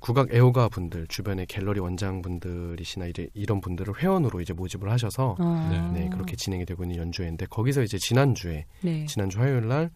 국악 0.00 0.32
애호가 0.32 0.68
분들 0.68 1.06
주변의 1.08 1.46
갤러리 1.46 1.80
원장 1.80 2.22
분들이시나 2.22 3.06
이제 3.06 3.28
이런 3.34 3.60
분들을 3.60 4.00
회원으로 4.00 4.40
이제 4.40 4.54
모집을 4.54 4.90
하셔서 4.90 5.36
아. 5.38 5.92
네 5.94 6.08
그렇게 6.08 6.34
진행이 6.34 6.64
되고 6.64 6.84
있는 6.84 6.96
연주회인데 6.96 7.46
거기서 7.46 7.82
이제 7.82 7.98
지난주에 7.98 8.64
네. 8.80 9.04
지난주 9.06 9.38
화요일 9.38 9.68
날 9.68 9.90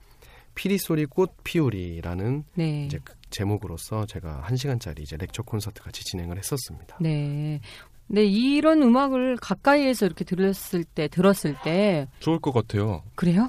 피리 0.54 0.78
소리 0.78 1.06
꽃 1.06 1.34
피우리라는 1.44 2.44
네. 2.54 2.86
이제 2.86 2.98
그 3.02 3.14
제목으로서 3.30 4.06
제가 4.06 4.40
한 4.42 4.56
시간짜리 4.56 5.02
이제 5.02 5.16
렉처 5.16 5.42
콘서트 5.42 5.82
같이 5.82 6.04
진행을 6.04 6.38
했었습니다. 6.38 6.98
네. 7.00 7.60
네, 8.08 8.24
이런 8.24 8.82
음악을 8.82 9.36
가까이에서 9.36 10.04
이렇게 10.04 10.24
들었을 10.24 10.84
때, 10.84 11.08
들었을 11.08 11.56
때, 11.64 12.08
좋을 12.20 12.40
것 12.40 12.52
같아요. 12.52 13.02
그래요? 13.14 13.48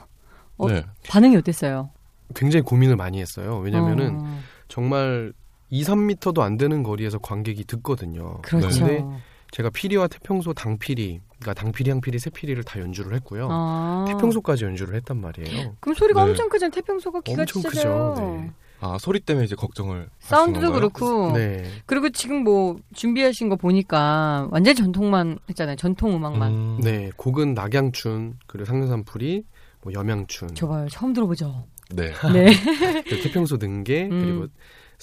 어, 0.57 0.69
네. 0.69 0.85
반응이 1.09 1.35
어땠어요? 1.35 1.89
굉장히 2.33 2.63
고민을 2.63 2.95
많이 2.95 3.19
했어요. 3.19 3.57
왜냐면은 3.57 4.21
어, 4.21 4.39
정말 4.69 5.33
2, 5.69 5.83
3미터도 5.83 6.39
안 6.39 6.57
되는 6.57 6.83
거리에서 6.83 7.17
관객이 7.17 7.65
듣거든요. 7.65 8.41
그렇죠. 8.41 8.85
근데 8.85 9.03
제가 9.51 9.69
피리와 9.69 10.07
태평소 10.07 10.53
당피리, 10.53 11.19
그러니까 11.43 11.53
당피리, 11.53 11.91
향피리, 11.91 12.17
새피리를 12.19 12.63
다 12.63 12.79
연주를 12.79 13.13
했고요. 13.15 13.47
아. 13.51 14.05
태평소까지 14.07 14.63
연주를 14.63 14.95
했단 14.95 15.19
말이에요. 15.19 15.75
그럼 15.81 15.93
소리가 15.93 16.23
네. 16.23 16.31
엄청 16.31 16.49
크잖아요. 16.49 16.71
태평소가 16.71 17.21
기가 17.21 17.41
엄청. 17.41 17.61
크죠. 17.61 18.15
네. 18.17 18.51
아 18.79 18.97
소리 18.99 19.19
때문에 19.19 19.45
이제 19.45 19.55
걱정을 19.55 20.09
사운드도? 20.19 20.73
그렇고. 20.73 21.31
네. 21.33 21.65
그리고 21.85 22.09
지금 22.09 22.43
뭐 22.43 22.77
준비하신 22.93 23.49
거 23.49 23.55
보니까 23.55 24.47
완전 24.51 24.75
전통만 24.75 25.39
했잖아요. 25.49 25.75
전통 25.75 26.15
음악만. 26.15 26.51
음, 26.51 26.79
네, 26.81 27.09
곡은 27.15 27.53
낙양춘, 27.53 28.39
그리고 28.47 28.65
상류산풀이, 28.65 29.43
뭐 29.83 29.93
염양춘, 29.93 30.55
좋아요. 30.55 30.89
처음 30.89 31.13
들어보죠. 31.13 31.65
네. 31.91 32.11
네. 32.33 32.51
그 33.07 33.21
태평소 33.21 33.57
능게, 33.57 34.05
음. 34.05 34.19
그리고 34.19 34.47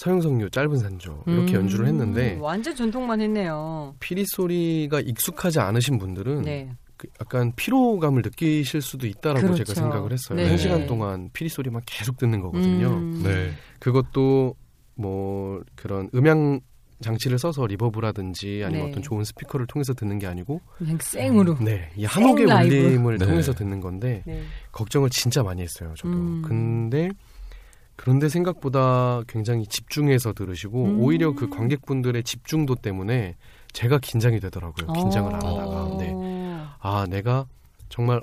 서용석류 0.00 0.48
짧은 0.48 0.78
산조 0.78 1.24
이렇게 1.26 1.52
음, 1.52 1.60
연주를 1.60 1.86
했는데 1.86 2.38
완전 2.40 2.74
전통만 2.74 3.20
했네요. 3.20 3.94
피리 4.00 4.24
소리가 4.26 5.00
익숙하지 5.00 5.60
않으신 5.60 5.98
분들은 5.98 6.40
네. 6.40 6.72
그 6.96 7.06
약간 7.20 7.52
피로감을 7.54 8.22
느끼실 8.22 8.80
수도 8.80 9.06
있다라고 9.06 9.48
그렇죠. 9.48 9.64
제가 9.64 9.78
생각을 9.78 10.10
했어요. 10.10 10.36
네. 10.38 10.48
한 10.48 10.56
시간 10.56 10.86
동안 10.86 11.28
피리 11.34 11.50
소리만 11.50 11.82
계속 11.84 12.16
듣는 12.16 12.40
거거든요. 12.40 12.88
음. 12.88 13.22
네. 13.22 13.50
그것도 13.78 14.54
뭐 14.94 15.60
그런 15.76 16.08
음향 16.14 16.60
장치를 17.02 17.38
써서 17.38 17.66
reverb라든지 17.66 18.62
아니면 18.64 18.86
네. 18.86 18.90
어떤 18.90 19.02
좋은 19.02 19.22
스피커를 19.24 19.66
통해서 19.66 19.92
듣는 19.92 20.18
게 20.18 20.26
아니고 20.26 20.62
그냥 20.78 20.96
생으로. 20.98 21.58
네, 21.60 21.90
이 21.94 22.06
한옥의. 22.06 22.46
울림을 22.46 23.18
네. 23.18 23.26
통해서 23.26 23.52
듣는 23.52 23.80
건데 23.80 24.22
네. 24.26 24.44
걱정을 24.72 25.10
진짜 25.10 25.42
많이 25.42 25.60
했어요. 25.60 25.92
저도. 25.98 26.14
음. 26.14 26.42
근데 26.42 27.10
그런데 28.00 28.30
생각보다 28.30 29.20
굉장히 29.28 29.66
집중해서 29.66 30.32
들으시고 30.32 30.84
음. 30.84 31.00
오히려 31.02 31.34
그 31.34 31.50
관객분들의 31.50 32.22
집중도 32.22 32.74
때문에 32.74 33.36
제가 33.74 33.98
긴장이 33.98 34.40
되더라고요. 34.40 34.90
긴장을 34.94 35.34
안 35.34 35.44
어. 35.44 35.58
하다가. 35.58 35.98
네. 35.98 36.14
아, 36.78 37.06
내가 37.10 37.44
정말 37.90 38.22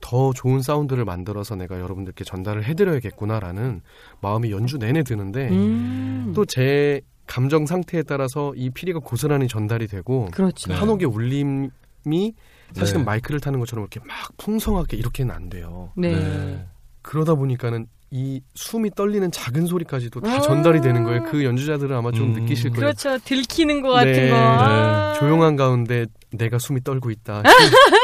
더 0.00 0.32
좋은 0.32 0.62
사운드를 0.62 1.04
만들어서 1.04 1.54
내가 1.54 1.78
여러분들께 1.78 2.24
전달을 2.24 2.64
해드려야겠구나라는 2.64 3.82
마음이 4.20 4.50
연주 4.50 4.78
내내 4.78 5.04
드는데 5.04 5.48
음. 5.48 6.32
또제 6.34 7.00
감정 7.28 7.66
상태에 7.66 8.02
따라서 8.02 8.52
이 8.56 8.70
피리가 8.70 8.98
고스란히 8.98 9.46
전달이 9.46 9.86
되고 9.86 10.26
그렇죠. 10.32 10.72
네. 10.72 10.74
한옥의 10.74 11.06
울림이 11.06 12.32
사실은 12.72 13.02
네. 13.02 13.04
마이크를 13.04 13.38
타는 13.38 13.60
것처럼 13.60 13.84
이렇게 13.84 14.00
막 14.00 14.36
풍성하게 14.38 14.96
이렇게는 14.96 15.32
안 15.32 15.48
돼요. 15.50 15.92
네. 15.94 16.16
네. 16.16 16.66
그러다 17.02 17.36
보니까는 17.36 17.86
이 18.16 18.40
숨이 18.54 18.90
떨리는 18.90 19.28
작은 19.32 19.66
소리까지도 19.66 20.20
다 20.20 20.36
아. 20.36 20.40
전달이 20.40 20.80
되는 20.82 21.02
거예요. 21.02 21.24
그 21.24 21.42
연주자들은 21.42 21.96
아마 21.96 22.12
좀 22.12 22.28
음. 22.28 22.42
느끼실 22.42 22.70
거예요. 22.70 22.80
그렇죠. 22.80 23.18
들키는 23.18 23.82
것 23.82 23.88
같은 23.90 24.12
네. 24.12 24.30
거. 24.30 24.36
네. 24.36 24.40
아. 24.40 25.14
조용한 25.18 25.56
가운데 25.56 26.06
내가 26.30 26.60
숨이 26.60 26.84
떨고 26.84 27.10
있다. 27.10 27.42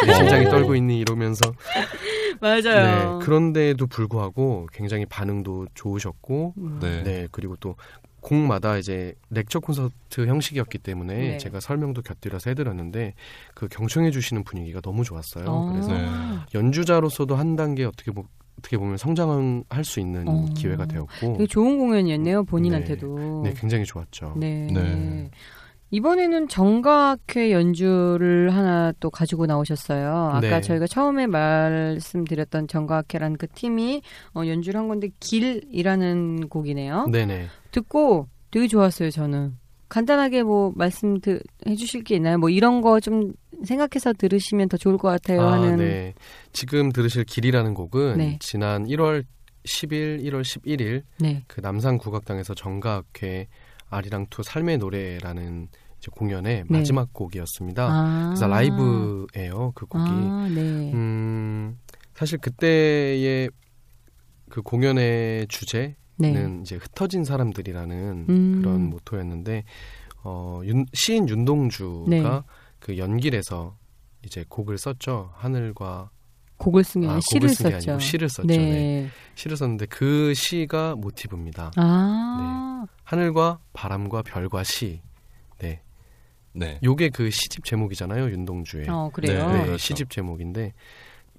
내 0.04 0.14
심장이 0.14 0.46
어. 0.46 0.50
떨고 0.50 0.74
있니 0.74 0.98
이러면서 0.98 1.52
맞아요. 2.40 3.18
네, 3.20 3.24
그런데도 3.24 3.86
불구하고 3.86 4.66
굉장히 4.72 5.06
반응도 5.06 5.68
좋으셨고 5.74 6.54
음. 6.58 6.78
네. 6.82 7.04
네, 7.04 7.28
그리고 7.30 7.54
또 7.60 7.76
곡마다 8.20 8.78
이제 8.78 9.14
렉처 9.30 9.60
콘서트 9.60 10.26
형식이었기 10.26 10.78
때문에 10.78 11.14
네. 11.14 11.38
제가 11.38 11.60
설명도 11.60 12.02
곁들여서 12.02 12.50
해드렸는데 12.50 13.14
그 13.54 13.68
경청해 13.68 14.10
주시는 14.10 14.42
분위기가 14.42 14.80
너무 14.80 15.04
좋았어요. 15.04 15.44
어. 15.46 15.70
그래서 15.70 15.92
네. 15.92 16.08
연주자로서도 16.52 17.36
한 17.36 17.54
단계 17.54 17.84
어떻게 17.84 18.10
보, 18.10 18.24
어떻게 18.60 18.76
보면 18.76 18.98
성장할 18.98 19.84
수 19.84 20.00
있는 20.00 20.28
어. 20.28 20.46
기회가 20.54 20.86
되었고 20.86 21.32
되게 21.32 21.46
좋은 21.46 21.78
공연이었네요. 21.78 22.44
본인한테도. 22.44 23.42
네, 23.44 23.54
굉장히 23.56 23.84
좋았죠. 23.84 24.34
네. 24.36 24.68
네. 24.70 25.30
이번에는 25.92 26.46
정각회 26.46 27.50
연주를 27.50 28.54
하나 28.54 28.92
또 29.00 29.10
가지고 29.10 29.46
나오셨어요. 29.46 30.30
아까 30.34 30.40
네. 30.40 30.60
저희가 30.60 30.86
처음에 30.86 31.26
말씀드렸던 31.26 32.68
정각회라는 32.68 33.38
그 33.38 33.48
팀이 33.48 34.02
어, 34.34 34.42
연주를 34.46 34.78
한 34.78 34.86
건데 34.86 35.08
길이라는 35.18 36.48
곡이네요. 36.48 37.08
네네. 37.08 37.46
듣고 37.72 38.28
되게 38.52 38.68
좋았어요. 38.68 39.10
저는 39.10 39.56
간단하게 39.90 40.42
뭐 40.44 40.72
말씀 40.74 41.20
드, 41.20 41.42
해주실 41.68 42.04
게 42.04 42.16
있나요? 42.16 42.38
뭐 42.38 42.48
이런 42.48 42.80
거 42.80 42.98
좀 43.00 43.32
생각해서 43.64 44.12
들으시면 44.12 44.68
더 44.68 44.76
좋을 44.76 44.96
것 44.98 45.08
같아요. 45.08 45.42
아, 45.42 45.52
하는 45.52 45.76
네. 45.76 46.14
지금 46.52 46.90
들으실 46.92 47.24
길이라는 47.24 47.74
곡은 47.74 48.18
네. 48.18 48.38
지난 48.40 48.86
1월 48.86 49.24
10일, 49.64 50.22
1월 50.24 50.42
11일 50.42 51.02
네. 51.18 51.44
그 51.46 51.60
남산 51.60 51.98
국악당에서 51.98 52.54
정가학회 52.54 53.48
아리랑 53.90 54.26
two 54.30 54.42
삶의 54.42 54.78
노래라는 54.78 55.68
공연의 56.12 56.64
네. 56.68 56.78
마지막 56.78 57.12
곡이었습니다. 57.12 57.86
아. 57.90 58.26
그래서 58.28 58.46
라이브예요, 58.46 59.72
그 59.74 59.84
곡이. 59.86 60.04
아, 60.06 60.48
네. 60.54 60.92
음, 60.94 61.76
사실 62.14 62.38
그때의 62.38 63.50
그 64.48 64.62
공연의 64.62 65.46
주제는 65.48 65.94
네. 66.20 66.58
이제 66.62 66.76
흩어진 66.76 67.24
사람들이라는 67.24 68.26
음. 68.28 68.62
그런 68.62 68.90
모토였는데 68.90 69.64
어, 70.22 70.60
윤, 70.64 70.86
시인 70.92 71.28
윤동주가 71.28 72.08
네. 72.08 72.22
그 72.78 72.98
연길에서 72.98 73.76
이제 74.24 74.44
곡을 74.48 74.78
썼죠. 74.78 75.32
하늘과 75.34 76.10
곡을 76.58 76.84
쓴게 76.84 77.08
아, 77.08 77.18
시를 77.30 77.48
쓴게 77.48 77.72
썼죠. 77.76 77.90
아니고 77.92 78.00
시를 78.00 78.28
썼죠. 78.28 78.46
네. 78.46 78.56
네. 78.58 79.08
시를 79.34 79.56
썼는데 79.56 79.86
그 79.86 80.34
시가 80.34 80.94
모티브입니다. 80.96 81.72
아. 81.76 82.84
하늘과 83.04 83.60
바람과 83.72 84.22
별과 84.22 84.62
시. 84.62 85.00
네. 85.58 85.80
네. 86.52 86.78
요게 86.82 87.10
그 87.10 87.30
시집 87.30 87.64
제목이잖아요, 87.64 88.30
윤동주의. 88.30 88.88
어, 88.88 89.10
그래요. 89.12 89.50
네, 89.52 89.64
그렇죠. 89.64 89.78
시집 89.78 90.10
제목인데 90.10 90.74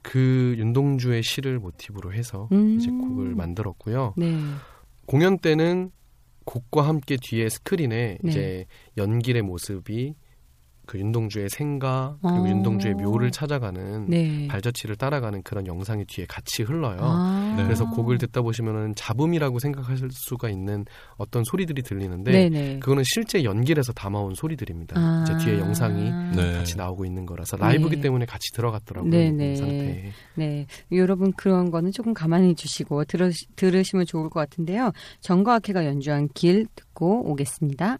그 0.02 0.56
윤동주의 0.58 1.22
시를 1.24 1.60
모티브로 1.60 2.14
해서 2.14 2.50
음. 2.52 2.78
이제 2.78 2.90
곡을 2.90 3.36
만들었고요. 3.36 4.16
네. 4.18 4.38
공연 5.06 5.38
때는 5.38 5.92
곡과 6.46 6.88
함께 6.88 7.18
뒤에 7.22 7.50
스크린에 7.50 8.18
네. 8.22 8.30
이제 8.30 8.66
연길의 8.98 9.42
모습이 9.44 10.16
그 10.92 11.00
윤동주의 11.00 11.48
생가 11.50 12.18
그리고 12.22 12.44
어. 12.44 12.50
윤동주의 12.50 12.96
묘를 12.96 13.32
찾아가는 13.32 14.10
네. 14.10 14.46
발자취를 14.50 14.98
따라가는 14.98 15.42
그런 15.44 15.66
영상이 15.66 16.04
뒤에 16.04 16.26
같이 16.28 16.64
흘러요. 16.64 16.98
아. 17.00 17.54
네. 17.56 17.64
그래서 17.64 17.90
곡을 17.90 18.18
듣다 18.18 18.42
보시면은 18.42 18.94
잡음이라고 18.96 19.60
생각하실 19.60 20.10
수가 20.12 20.50
있는 20.50 20.84
어떤 21.16 21.46
소리들이 21.46 21.82
들리는데 21.82 22.32
네네. 22.34 22.80
그거는 22.80 23.04
실제 23.06 23.46
연기에서 23.46 23.94
담아온 23.94 24.36
소리들입니다. 24.36 25.00
아. 25.00 25.24
제 25.26 25.38
뒤에 25.38 25.60
영상이 25.60 26.12
네. 26.36 26.58
같이 26.58 26.76
나오고 26.76 27.06
있는 27.06 27.26
거라서 27.26 27.56
라이브기 27.56 27.96
네. 27.96 28.02
때문에 28.02 28.26
같이 28.26 28.52
들어갔더라고요. 28.52 29.10
네네. 29.10 29.54
이 29.54 29.56
상태에. 29.56 30.12
네, 30.36 30.66
여러분 30.92 31.32
그런 31.32 31.72
거는 31.72 31.94
조금 31.94 32.14
가만히 32.14 32.54
주시고 32.54 33.06
들으, 33.06 33.32
들으시면 33.56 34.08
좋을 34.08 34.30
것 34.30 34.42
같은데요. 34.42 34.92
정과학회가 35.22 35.86
연주한 35.86 36.28
길 36.34 36.68
듣고 36.76 37.32
오겠습니다. 37.32 37.98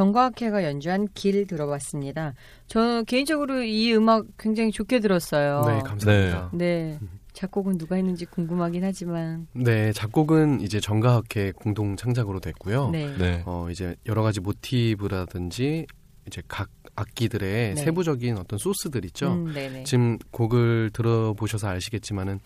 정과학회가 0.00 0.64
연주한 0.64 1.08
길 1.12 1.46
들어봤습니다. 1.46 2.32
저 2.66 3.02
개인적으로 3.02 3.62
이 3.62 3.92
음악 3.92 4.24
굉장히 4.38 4.72
좋게 4.72 5.00
들었어요. 5.00 5.62
네, 5.66 5.80
감사합니다. 5.80 6.50
네. 6.54 6.98
작곡은 7.34 7.76
누가 7.76 7.96
했는지 7.96 8.24
궁금하긴 8.24 8.82
하지만. 8.82 9.46
네, 9.52 9.92
작곡은 9.92 10.62
이제 10.62 10.80
정가학회 10.80 11.52
공동 11.52 11.96
창작으로 11.96 12.40
됐고요. 12.40 12.88
네. 12.90 13.14
네. 13.18 13.42
어, 13.44 13.68
이제 13.70 13.94
여러 14.06 14.22
가지 14.22 14.40
모티브라든지 14.40 15.86
이제 16.26 16.42
각 16.48 16.70
악기들의 16.96 17.74
네. 17.74 17.80
세부적인 17.80 18.38
어떤 18.38 18.58
소스들 18.58 19.04
있죠. 19.06 19.34
음. 19.34 19.54
지금 19.84 20.16
곡을 20.30 20.90
들어보셔서 20.94 21.68
아시겠지만은 21.68 22.40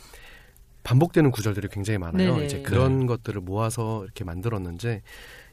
반복되는 0.83 1.31
구절들이 1.31 1.69
굉장히 1.69 1.99
많아요. 1.99 2.35
네네. 2.35 2.47
이제 2.47 2.63
그런 2.63 3.07
것들을 3.07 3.41
모아서 3.41 4.03
이렇게 4.05 4.25
만들었는데 4.25 5.03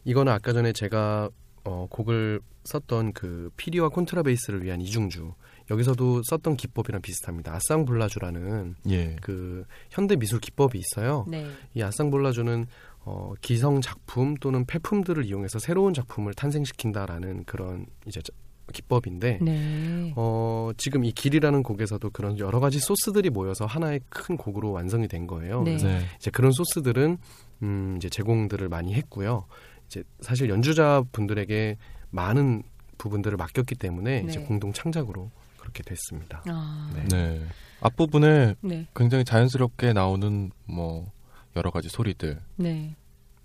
이거는 0.04 0.34
아까 0.34 0.52
전에 0.52 0.74
제가 0.74 1.30
어, 1.64 1.88
곡을 1.89 2.41
썼던 2.64 3.14
그 3.14 3.49
피리와 3.57 3.89
콘트라베이스를 3.89 4.64
위한 4.64 4.82
이중주 4.82 5.34
여기서도 5.70 6.22
썼던 6.24 6.57
기법이랑 6.57 7.01
비슷합니다. 7.01 7.55
아쌍볼라주라는 7.55 8.76
예. 8.89 9.16
그 9.22 9.64
현대 9.89 10.16
미술 10.16 10.39
기법이 10.39 10.78
있어요. 10.80 11.26
네. 11.28 11.45
이 11.74 11.82
아쌍볼라주는 11.82 12.66
어, 13.03 13.34
기성 13.41 13.82
작품 13.82 14.36
또는 14.36 14.66
폐품들을 14.66 15.26
이용해서 15.26 15.59
새로운 15.59 15.93
작품을 15.93 16.34
탄생시킨다라는 16.36 17.45
그런 17.45 17.86
이제 18.05 18.22
자- 18.22 18.34
기법인데 18.74 19.39
네. 19.41 20.14
어, 20.16 20.72
지금 20.78 21.03
이 21.03 21.12
길이라는 21.12 21.62
곡에서도 21.64 22.09
그런 22.12 22.38
여러 22.39 22.59
가지 22.62 22.80
소스들이 22.80 23.30
모여서 23.30 23.66
하나의 23.66 23.99
큰 24.07 24.38
곡으로 24.38 24.72
완성이 24.72 25.07
된 25.09 25.28
거예요. 25.28 25.64
네. 25.64 25.72
그래서 25.72 25.88
네. 25.88 25.99
이제 26.18 26.32
그런 26.32 26.51
소스들은 26.53 27.18
음, 27.64 27.93
이제 27.97 28.07
제공들을 28.07 28.70
많이 28.70 28.93
했고요. 28.93 29.45
이제 29.91 30.05
사실 30.21 30.49
연주자 30.49 31.03
분들에게 31.11 31.77
많은 32.11 32.63
부분들을 32.97 33.35
맡겼기 33.35 33.75
때문에 33.75 34.23
이제 34.27 34.39
네. 34.39 34.45
공동 34.45 34.71
창작으로 34.71 35.29
그렇게 35.57 35.83
됐습니다. 35.83 36.41
아. 36.47 36.89
네. 36.95 37.03
네. 37.09 37.45
앞부분에 37.81 38.55
네. 38.61 38.87
굉장히 38.95 39.25
자연스럽게 39.25 39.91
나오는 39.91 40.51
뭐 40.65 41.11
여러 41.57 41.71
가지 41.71 41.89
소리들. 41.89 42.39
네. 42.55 42.95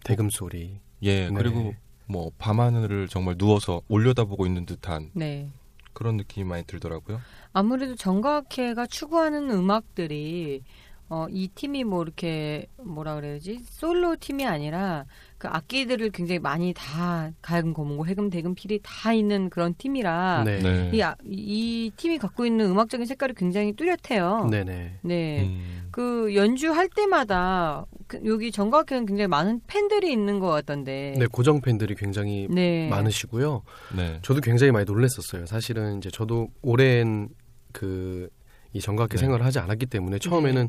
대금 0.04 0.30
소리. 0.30 0.78
예. 1.02 1.28
네. 1.28 1.34
그리고 1.34 1.74
뭐 2.06 2.30
밤하늘을 2.38 3.08
정말 3.08 3.36
누워서 3.36 3.82
올려다보고 3.88 4.46
있는 4.46 4.66
듯한 4.66 5.10
네. 5.14 5.50
그런 5.94 6.16
느낌이 6.16 6.48
많이 6.48 6.62
들더라고요. 6.64 7.20
아무래도 7.52 7.96
정과학회가 7.96 8.86
추구하는 8.86 9.50
음악들이 9.50 10.62
어, 11.08 11.26
이 11.30 11.48
팀이 11.54 11.84
뭐 11.84 12.02
이렇게 12.02 12.66
뭐라 12.82 13.14
그래야지 13.14 13.60
솔로 13.70 14.16
팀이 14.16 14.44
아니라 14.44 15.04
그 15.38 15.46
악기들을 15.46 16.10
굉장히 16.10 16.40
많이 16.40 16.72
다 16.74 17.30
가야금 17.42 17.72
고문고 17.74 18.06
해금 18.06 18.28
대금 18.30 18.54
필이 18.54 18.80
다 18.82 19.12
있는 19.12 19.48
그런 19.48 19.74
팀이라 19.76 20.42
네. 20.44 20.58
네. 20.58 20.90
이, 20.92 21.00
아- 21.02 21.14
이 21.24 21.92
팀이 21.96 22.18
갖고 22.18 22.44
있는 22.44 22.66
음악적인 22.70 23.06
색깔이 23.06 23.34
굉장히 23.36 23.72
뚜렷해요. 23.74 24.48
네네. 24.50 24.98
네. 25.02 25.44
음. 25.44 25.88
그 25.92 26.34
연주할 26.34 26.88
때마다 26.88 27.86
그 28.08 28.20
여기 28.26 28.50
정과학회는 28.50 29.06
굉장히 29.06 29.28
많은 29.28 29.60
팬들이 29.66 30.10
있는 30.10 30.40
것 30.40 30.48
같던데. 30.48 31.14
네, 31.18 31.26
고정 31.26 31.60
팬들이 31.60 31.94
굉장히 31.94 32.48
네. 32.50 32.88
많으시고요. 32.88 33.62
네. 33.96 34.18
저도 34.22 34.40
굉장히 34.40 34.72
많이 34.72 34.84
놀랐었어요. 34.84 35.46
사실은 35.46 35.98
이제 35.98 36.10
저도 36.10 36.48
오랜 36.62 37.28
그 37.72 38.28
이 38.76 38.80
정각회 38.80 39.16
네. 39.16 39.18
생활을 39.18 39.44
하지 39.44 39.58
않았기 39.58 39.86
때문에 39.86 40.18
처음에는 40.18 40.68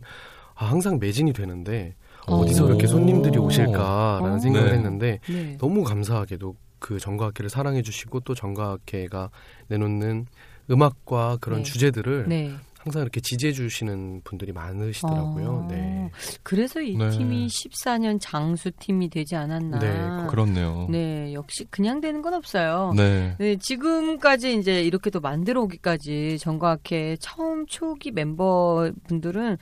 아, 0.55 0.66
항상 0.66 0.97
매진이 0.99 1.34
되는데 1.34 1.95
어. 2.26 2.38
어디서 2.38 2.68
이렇게 2.68 2.88
손님들이 2.88 3.38
오. 3.38 3.45
오실까라는 3.45 4.36
어. 4.36 4.39
생각을 4.39 4.70
네. 4.70 4.76
했는데 4.76 5.20
네. 5.30 5.58
너무 5.60 5.84
감사하게도 5.84 6.55
그 6.80 6.99
정각회를 6.99 7.49
사랑해 7.49 7.82
주시고 7.82 8.22
또 8.22 8.34
정각회가 8.34 9.30
내놓는 9.68 10.28
음악과 10.70 11.38
그런 11.41 11.60
네. 11.60 11.64
주제들을 11.64 12.26
네. 12.28 12.51
항상 12.88 13.02
이렇게 13.02 13.20
지지해 13.20 13.52
주시는 13.52 14.22
분들이 14.24 14.54
많으시더라고요. 14.54 15.66
아, 15.66 15.68
네. 15.68 16.10
그래서 16.42 16.82
이 16.82 16.96
네. 16.96 17.10
팀이 17.10 17.48
14년 17.48 18.18
장수 18.22 18.72
팀이 18.72 19.10
되지 19.10 19.36
않았나. 19.36 19.80
네, 19.80 20.30
그렇네요. 20.30 20.88
네, 20.90 21.34
역시 21.34 21.66
그냥 21.70 22.00
되는 22.00 22.22
건 22.22 22.34
없어요. 22.34 22.94
네. 22.96 23.36
네, 23.40 23.58
지금까지 23.58 24.58
이제 24.58 24.82
이렇게 24.82 25.10
또 25.10 25.20
만들어 25.20 25.62
오기까지 25.64 26.38
정과학회 26.40 27.18
처음 27.20 27.66
초기 27.68 28.12
멤버분들은 28.12 29.58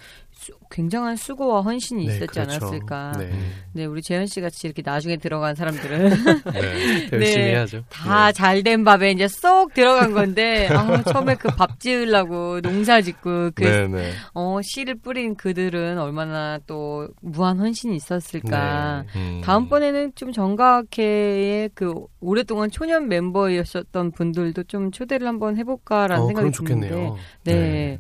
수- 0.46 0.54
굉장한 0.70 1.16
수고와 1.16 1.62
헌신이 1.62 2.06
네, 2.06 2.14
있었지 2.16 2.28
그렇죠. 2.28 2.66
않았을까. 2.66 3.14
네. 3.18 3.32
네, 3.74 3.86
우리 3.86 4.02
재현 4.02 4.26
씨 4.28 4.42
같이 4.42 4.68
이렇게 4.68 4.82
나중에 4.86 5.18
들어간 5.18 5.56
사람들은 5.56 6.10
네. 6.54 7.10
열심히 7.12 7.20
네. 7.20 7.50
해야죠. 7.52 7.84
다 7.90 8.32
잘된 8.32 8.84
밥에 8.84 9.12
이제 9.12 9.28
쏙 9.28 9.74
들어간 9.74 10.14
건데 10.14 10.68
아, 10.68 11.02
처음에 11.04 11.36
그 11.36 11.48
밥 11.56 11.80
지으려고 11.80 12.60
농사 12.62 13.02
짓고 13.02 13.52
그 13.56 13.64
네, 13.64 13.88
네. 13.88 14.12
어, 14.34 14.60
씨를 14.62 14.96
뿌린 14.96 15.36
그들은 15.36 15.98
얼마나 15.98 16.60
또 16.68 17.08
무한 17.22 17.60
헌신이 17.60 17.96
있었을까. 17.96 19.06
네. 19.14 19.20
음. 19.20 19.42
다음번에는 19.44 20.12
좀 20.16 20.32
정각회의 20.32 21.70
그 21.74 21.94
오랫동안 22.20 22.70
초년 22.70 23.08
멤버였었던 23.08 24.12
분들도 24.12 24.64
좀 24.64 24.92
초대를 24.92 25.28
한번 25.28 25.58
해볼까라는 25.58 26.24
어, 26.24 26.28
생각이 26.28 26.52
드는데. 26.52 26.88
좋겠네요. 26.90 27.16
네. 27.46 28.00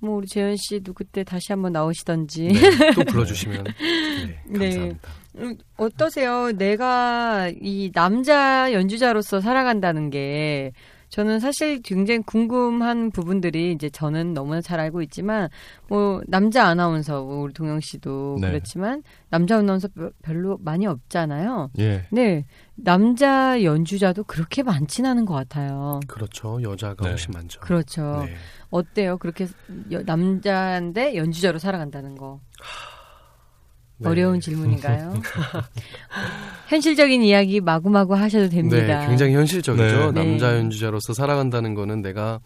뭐 0.00 0.16
우리 0.16 0.26
재현 0.26 0.56
씨도 0.56 0.94
그때 0.94 1.24
다시 1.24 1.52
한번 1.52 1.72
나오시던지. 1.72 2.48
네, 2.48 2.92
또 2.94 3.02
불러주시면 3.04 3.64
네, 3.64 4.40
네. 4.46 4.70
감사합니다. 4.70 5.10
음, 5.38 5.56
어떠세요? 5.76 6.52
내가 6.52 7.50
이 7.60 7.90
남자 7.92 8.72
연주자로서 8.72 9.40
살아간다는 9.40 10.10
게 10.10 10.72
저는 11.08 11.40
사실 11.40 11.80
굉장히 11.82 12.20
궁금한 12.22 13.10
부분들이 13.10 13.72
이제 13.72 13.88
저는 13.88 14.34
너무나 14.34 14.60
잘 14.60 14.78
알고 14.78 15.00
있지만 15.02 15.48
뭐 15.88 16.20
남자 16.26 16.66
아나운서 16.66 17.22
뭐 17.24 17.40
우리 17.42 17.52
동영 17.54 17.80
씨도 17.80 18.38
네. 18.40 18.48
그렇지만 18.48 19.02
남자 19.30 19.56
아나운서 19.58 19.88
별- 19.88 20.12
별로 20.22 20.58
많이 20.60 20.86
없잖아요. 20.86 21.70
예. 21.78 22.06
네. 22.10 22.44
남자 22.74 23.62
연주자도 23.62 24.24
그렇게 24.24 24.62
많진 24.62 25.06
않은 25.06 25.24
것 25.24 25.34
같아요. 25.34 26.00
그렇죠. 26.08 26.60
여자가 26.62 27.04
네. 27.04 27.10
훨씬 27.10 27.32
많죠. 27.32 27.60
그렇죠. 27.60 28.24
네. 28.26 28.34
어때요? 28.70 29.16
그렇게 29.18 29.46
여- 29.92 30.02
남자인데 30.02 31.16
연주자로 31.16 31.58
살아간다는 31.58 32.16
거. 32.16 32.40
네. 33.98 34.08
어려운 34.08 34.40
질문인가요? 34.40 35.14
현실적인 36.68 37.22
이야기 37.22 37.60
마구마구 37.60 38.14
하셔도 38.14 38.48
됩니다. 38.48 39.00
네, 39.00 39.06
굉장히 39.06 39.34
현실적이죠. 39.34 40.12
네. 40.12 40.24
남자 40.24 40.52
네. 40.52 40.58
연주자로서 40.58 41.12
살아간다는 41.14 41.74
거는 41.74 42.02
내가 42.02 42.40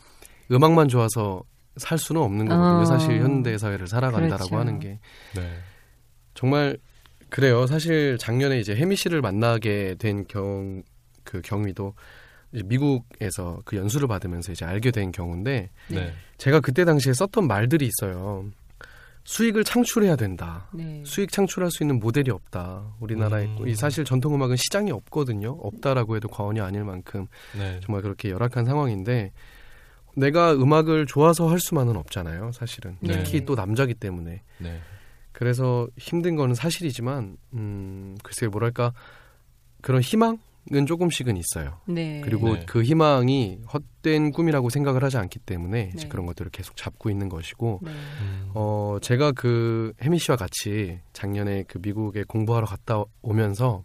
음악만 0.50 0.88
좋아서 0.88 1.42
살 1.76 1.98
수는 1.98 2.20
없는 2.20 2.46
거거든요. 2.46 2.80
어. 2.82 2.84
사실 2.84 3.20
현대 3.20 3.57
사회를 3.59 3.86
살아간다라고 3.86 4.36
그렇죠. 4.50 4.57
하는 4.59 4.78
게 4.78 4.98
네. 5.34 5.50
정말 6.34 6.76
그래요. 7.30 7.66
사실 7.66 8.18
작년에 8.18 8.59
이제 8.61 8.74
혜미 8.74 8.96
씨를 8.96 9.20
만나게 9.22 9.96
된 9.98 10.24
경 10.28 10.82
그 11.24 11.40
경위도 11.40 11.94
이제 12.53 12.62
미국에서 12.66 13.61
그 13.64 13.76
연수를 13.76 14.09
받으면서 14.09 14.53
이제 14.53 14.64
알게 14.64 14.90
된 14.90 15.12
경우인데 15.12 15.70
네. 15.88 16.12
제가 16.38 16.61
그때 16.61 16.84
당시에 16.84 17.12
썼던 17.14 17.46
말들이 17.46 17.86
있어요. 17.88 18.44
수익을 19.25 19.64
창출해야 19.64 20.16
된다. 20.16 20.68
네. 20.73 21.03
수익 21.07 21.31
창출할 21.31 21.70
수 21.70 21.83
있는 21.83 22.01
모델이 22.01 22.31
없다. 22.31 22.95
우리나라에 23.01 23.47
음. 23.47 23.68
이 23.68 23.75
사실 23.75 24.05
전통 24.05 24.35
음악은 24.35 24.57
시장이 24.57 24.91
없거든요. 24.91 25.53
없다라고 25.61 26.16
해도 26.16 26.29
과언이 26.29 26.61
아닐 26.61 26.85
만큼 26.85 27.27
네. 27.57 27.81
정말 27.85 28.03
그렇게 28.03 28.31
열악한 28.31 28.64
상황인데 28.64 29.33
내가 30.16 30.53
음악을 30.53 31.07
좋아서 31.07 31.49
할 31.49 31.59
수만은 31.61 31.97
없잖아요. 31.97 32.53
사실은 32.53 32.97
네. 33.01 33.23
특히 33.23 33.45
또 33.45 33.55
남자기 33.55 33.95
때문에 33.95 34.43
네. 34.59 34.81
그래서 35.33 35.89
힘든 35.97 36.37
거는 36.37 36.55
사실이지만 36.55 37.37
음 37.55 38.16
글쎄 38.23 38.47
뭐랄까 38.49 38.93
그런 39.81 40.03
희망 40.03 40.39
은 40.72 40.86
조금씩은 40.86 41.36
있어요. 41.36 41.80
네. 41.88 42.20
그리고 42.24 42.54
네. 42.54 42.64
그 42.66 42.84
희망이 42.84 43.58
헛된 43.72 44.30
꿈이라고 44.30 44.70
생각을 44.70 45.02
하지 45.02 45.16
않기 45.16 45.40
때문에 45.40 45.90
이제 45.92 46.04
네. 46.04 46.08
그런 46.08 46.24
것들을 46.24 46.52
계속 46.52 46.76
잡고 46.76 47.10
있는 47.10 47.28
것이고 47.28 47.80
네. 47.82 47.90
음. 47.90 48.50
어 48.54 48.98
제가 49.02 49.32
그 49.32 49.92
혜미 50.00 50.20
씨와 50.20 50.36
같이 50.36 51.00
작년에 51.12 51.64
그 51.64 51.78
미국에 51.82 52.22
공부하러 52.22 52.66
갔다 52.66 53.02
오면서 53.22 53.82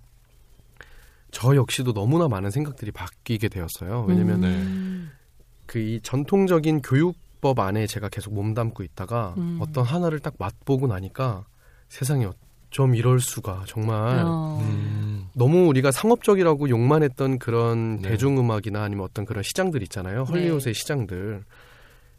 저 1.32 1.56
역시도 1.56 1.94
너무나 1.94 2.28
많은 2.28 2.52
생각들이 2.52 2.92
바뀌게 2.92 3.50
되었어요. 3.50 4.06
왜냐면 4.08 4.44
음. 4.44 5.12
그이 5.66 6.00
전통적인 6.04 6.84
교육법 6.84 7.60
안에 7.60 7.88
제가 7.88 8.10
계속 8.10 8.36
몸담고 8.36 8.84
있다가 8.84 9.34
음. 9.38 9.58
어떤 9.60 9.84
하나를 9.84 10.20
딱 10.20 10.36
맛보고 10.38 10.86
나니까 10.86 11.46
세상에 11.90 12.28
어쩜 12.68 12.96
이럴 12.96 13.20
수가 13.20 13.64
정말 13.66 14.24
어. 14.26 14.60
음. 14.62 15.30
너무 15.34 15.68
우리가 15.68 15.92
상업적이라고 15.92 16.70
욕만 16.70 17.04
했던 17.04 17.40
그런 17.40 17.98
네. 17.98 18.10
대중음악이나 18.10 18.84
아니면 18.84 19.06
어떤 19.06 19.26
그런 19.26 19.44
시장들 19.44 19.82
있잖아요. 19.84 20.26
네. 20.26 20.32
헐리우드의 20.32 20.74
시장들. 20.74 21.44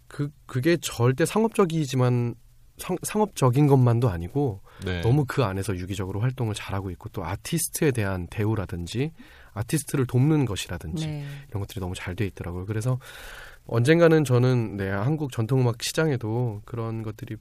그 0.06 0.30
그게 0.46 0.78
절대 0.80 1.26
상업적이지만 1.26 2.34
상, 2.78 2.96
상업적인 3.02 3.66
것만도 3.66 4.08
아니고 4.08 4.60
네. 4.84 5.00
너무 5.02 5.24
그 5.26 5.44
안에서 5.44 5.76
유기적으로 5.76 6.20
활동을 6.20 6.54
잘하고 6.54 6.90
있고 6.92 7.08
또 7.10 7.24
아티스트에 7.24 7.90
대한 7.90 8.26
대우라든지 8.28 9.12
아티스트를 9.52 10.06
돕는 10.06 10.44
것이라든지 10.44 11.06
네. 11.06 11.24
이런 11.50 11.60
것들이 11.60 11.80
너무 11.80 11.94
잘 11.94 12.14
돼 12.14 12.24
있더라고요. 12.26 12.64
그래서 12.66 12.98
언젠가는 13.66 14.24
저는 14.24 14.76
네, 14.76 14.88
한국 14.88 15.30
전통음악 15.30 15.82
시장에도 15.82 16.62
그런 16.64 17.02
것들이 17.02 17.36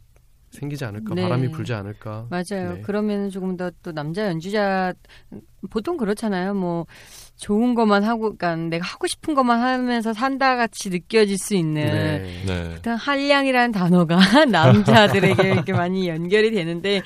생기지 0.51 0.85
않을까, 0.85 1.13
네. 1.15 1.21
바람이 1.23 1.51
불지 1.51 1.73
않을까. 1.73 2.27
맞아요. 2.29 2.75
네. 2.75 2.81
그러면 2.83 3.29
조금 3.29 3.55
더 3.57 3.71
또 3.83 3.91
남자 3.91 4.25
연주자 4.27 4.93
보통 5.69 5.97
그렇잖아요. 5.97 6.53
뭐 6.53 6.85
좋은 7.35 7.75
것만 7.75 8.03
하고, 8.03 8.35
그러니까 8.35 8.55
내가 8.55 8.85
하고 8.85 9.07
싶은 9.07 9.33
것만 9.33 9.59
하면서 9.61 10.13
산다 10.13 10.55
같이 10.55 10.89
느껴질 10.89 11.37
수 11.37 11.55
있는 11.55 11.85
네. 11.85 12.43
네. 12.45 12.69
일단 12.73 12.97
한량이라는 12.97 13.71
단어가 13.71 14.17
남자들에게 14.45 15.51
이렇게 15.51 15.73
많이 15.73 16.07
연결이 16.07 16.51
되는데 16.51 17.01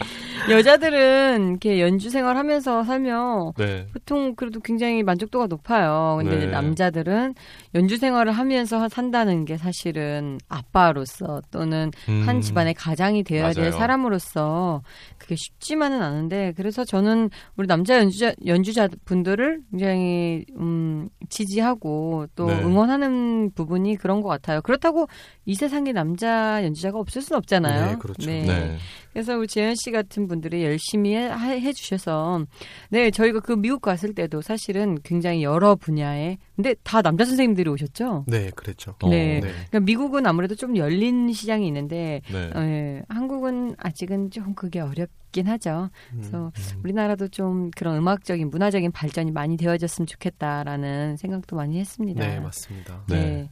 여자들은 0.50 1.50
이렇게 1.50 1.82
연주 1.82 2.10
생활하면서 2.10 2.84
살면 2.84 3.54
네. 3.58 3.88
보통 4.12 4.36
그래도 4.36 4.59
굉장히 4.59 5.03
만족도가 5.03 5.47
높아요. 5.47 6.18
근데 6.20 6.39
네. 6.39 6.47
남자들은 6.47 7.34
연주 7.76 7.95
생활을 7.95 8.34
하면서 8.34 8.89
산다는 8.89 9.45
게 9.45 9.55
사실은 9.55 10.38
아빠로서 10.49 11.41
또는 11.49 11.91
한 12.05 12.36
음. 12.36 12.41
집안의 12.41 12.74
가장이 12.74 13.24
되어야 13.24 13.53
될 13.53 13.70
맞아요. 13.70 13.80
사람으로서 13.80 14.82
그게 15.18 15.36
쉽지만은 15.36 16.01
않은데 16.01 16.53
그래서 16.57 16.84
저는 16.84 17.30
우리 17.55 17.68
남자 17.68 17.97
연주자 17.97 18.34
연주자 18.45 18.89
분들을 19.05 19.62
굉장히 19.72 20.43
음 20.57 21.07
지지하고 21.30 22.28
또 22.36 22.47
네. 22.47 22.62
응원하는 22.64 23.51
부분이 23.55 23.95
그런 23.95 24.22
것 24.22 24.28
같아요. 24.28 24.62
그렇다고 24.62 25.07
이 25.45 25.55
세상에 25.55 25.93
남자 25.93 26.62
연주자가 26.66 26.99
없을 26.99 27.22
수는 27.22 27.38
없잖아요. 27.38 27.91
네, 27.91 27.97
그렇죠. 27.97 28.30
네. 28.30 28.78
그래서 29.14 29.38
우리 29.38 29.47
재현 29.47 29.76
씨 29.76 29.91
같은 29.91 30.28
분들이 30.28 30.64
열심히 30.64 31.16
해, 31.16 31.30
해 31.30 31.74
주셔서 31.74 32.45
네 32.89 33.12
저희가 33.12 33.39
그 33.41 33.53
미국 33.53 33.82
갔을 33.82 34.14
때도 34.14 34.41
사실은 34.41 34.97
굉장히 35.03 35.43
여러 35.43 35.76
분야에 35.76 36.38
근데 36.55 36.76
다 36.84 37.01
남자 37.01 37.26
선생님들이 37.26 37.70
오셨죠. 37.70 38.26
네, 38.28 38.51
그랬죠. 38.55 38.95
어, 39.01 39.09
네. 39.09 39.39
네. 39.39 39.51
그러니까 39.51 39.80
미국은 39.82 40.26
아무래도 40.26 40.55
좀 40.55 40.78
열린 40.78 41.32
시장이 41.32 41.68
있는데 41.68 42.22
네. 42.32 42.51
어, 42.55 42.62
예, 42.62 43.03
한국은 43.09 43.76
아직은 43.78 44.32
좀 44.32 44.53
그게 44.53 44.80
어렵긴 44.80 45.47
하죠. 45.47 45.89
그래서 46.12 46.51
음. 46.55 46.80
우리나라도 46.84 47.28
좀 47.30 47.72
그런 47.72 47.97
음악적인 47.97 48.49
문화적인 48.49 48.91
발전이 48.91 49.32
많이 49.32 49.57
되어졌으면 49.57 50.05
좋겠다라는 50.05 51.18
생각도 51.18 51.55
많이 51.55 51.80
했습니다. 51.80 52.26
네, 52.26 52.39
맞습니다. 52.39 53.03
네. 53.07 53.49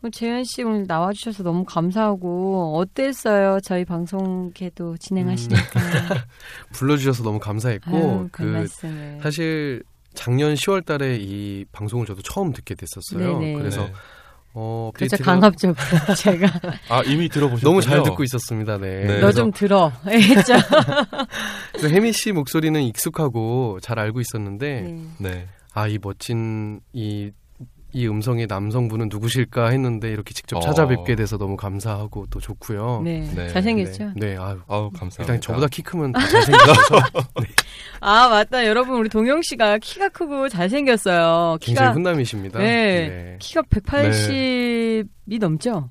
네. 0.00 0.06
뭐 0.06 0.10
재현 0.10 0.44
씨 0.44 0.62
오늘 0.62 0.86
나와주셔서 0.86 1.42
너무 1.42 1.64
감사하고 1.64 2.76
어땠어요? 2.78 3.60
저희 3.62 3.84
방송계도 3.84 4.96
진행하시니까. 4.96 5.60
불러주셔서 6.72 7.22
너무 7.22 7.38
감사했고, 7.38 7.96
아유, 7.96 8.28
그 8.32 8.42
그, 8.44 8.48
말씀을. 8.48 9.18
사실 9.22 9.82
작년 10.14 10.54
10월 10.54 10.84
달에 10.84 11.18
이 11.20 11.64
방송을 11.72 12.06
저도 12.06 12.22
처음 12.22 12.52
듣게 12.52 12.74
됐었어요. 12.74 13.38
네네. 13.38 13.54
그래서, 13.58 13.84
네. 13.84 13.92
어, 14.54 14.90
그렇죠 14.94 15.16
강압적으로 15.22 15.76
제가 16.18 16.48
아 16.88 17.02
이미 17.06 17.28
들어보셨군요. 17.28 17.70
너무 17.70 17.80
잘 17.80 18.02
듣고 18.02 18.24
있었습니다. 18.24 18.78
네. 18.78 19.04
네. 19.04 19.14
너 19.14 19.20
그래서, 19.20 19.32
좀 19.32 19.52
들어 19.52 19.92
했죠. 20.08 20.54
혜미 21.84 22.12
씨 22.12 22.32
목소리는 22.32 22.80
익숙하고 22.82 23.78
잘 23.80 23.98
알고 24.00 24.20
있었는데, 24.20 24.80
네. 24.80 25.04
네. 25.18 25.48
아, 25.72 25.86
이 25.86 25.98
멋진 26.02 26.80
이, 26.92 27.30
이 27.92 28.06
음성의 28.06 28.46
남성분은 28.46 29.08
누구실까 29.10 29.68
했는데 29.70 30.10
이렇게 30.10 30.32
직접 30.32 30.56
어. 30.56 30.60
찾아뵙게 30.60 31.16
돼서 31.16 31.36
너무 31.38 31.56
감사하고 31.56 32.26
또 32.30 32.38
좋고요. 32.40 33.02
네. 33.04 33.28
네. 33.34 33.48
잘생겼죠. 33.48 34.12
네, 34.16 34.34
네, 34.34 34.36
아유. 34.36 34.60
아우 34.68 34.90
감사합니다. 34.90 35.22
일단 35.22 35.40
저보다 35.40 35.66
키 35.68 35.82
크면 35.82 36.12
다 36.12 36.20
잘생겼어서 36.26 36.96
아 38.00 38.28
맞다 38.28 38.66
여러분 38.66 38.96
우리 38.98 39.08
동영 39.08 39.42
씨가 39.42 39.78
키가 39.78 40.10
크고 40.10 40.48
잘생겼어요. 40.48 41.58
굉장히 41.60 41.88
키가 41.88 41.92
훈남이십니다. 41.92 42.58
네. 42.58 43.36
키가 43.40 43.62
180이 43.62 45.40
넘죠. 45.40 45.90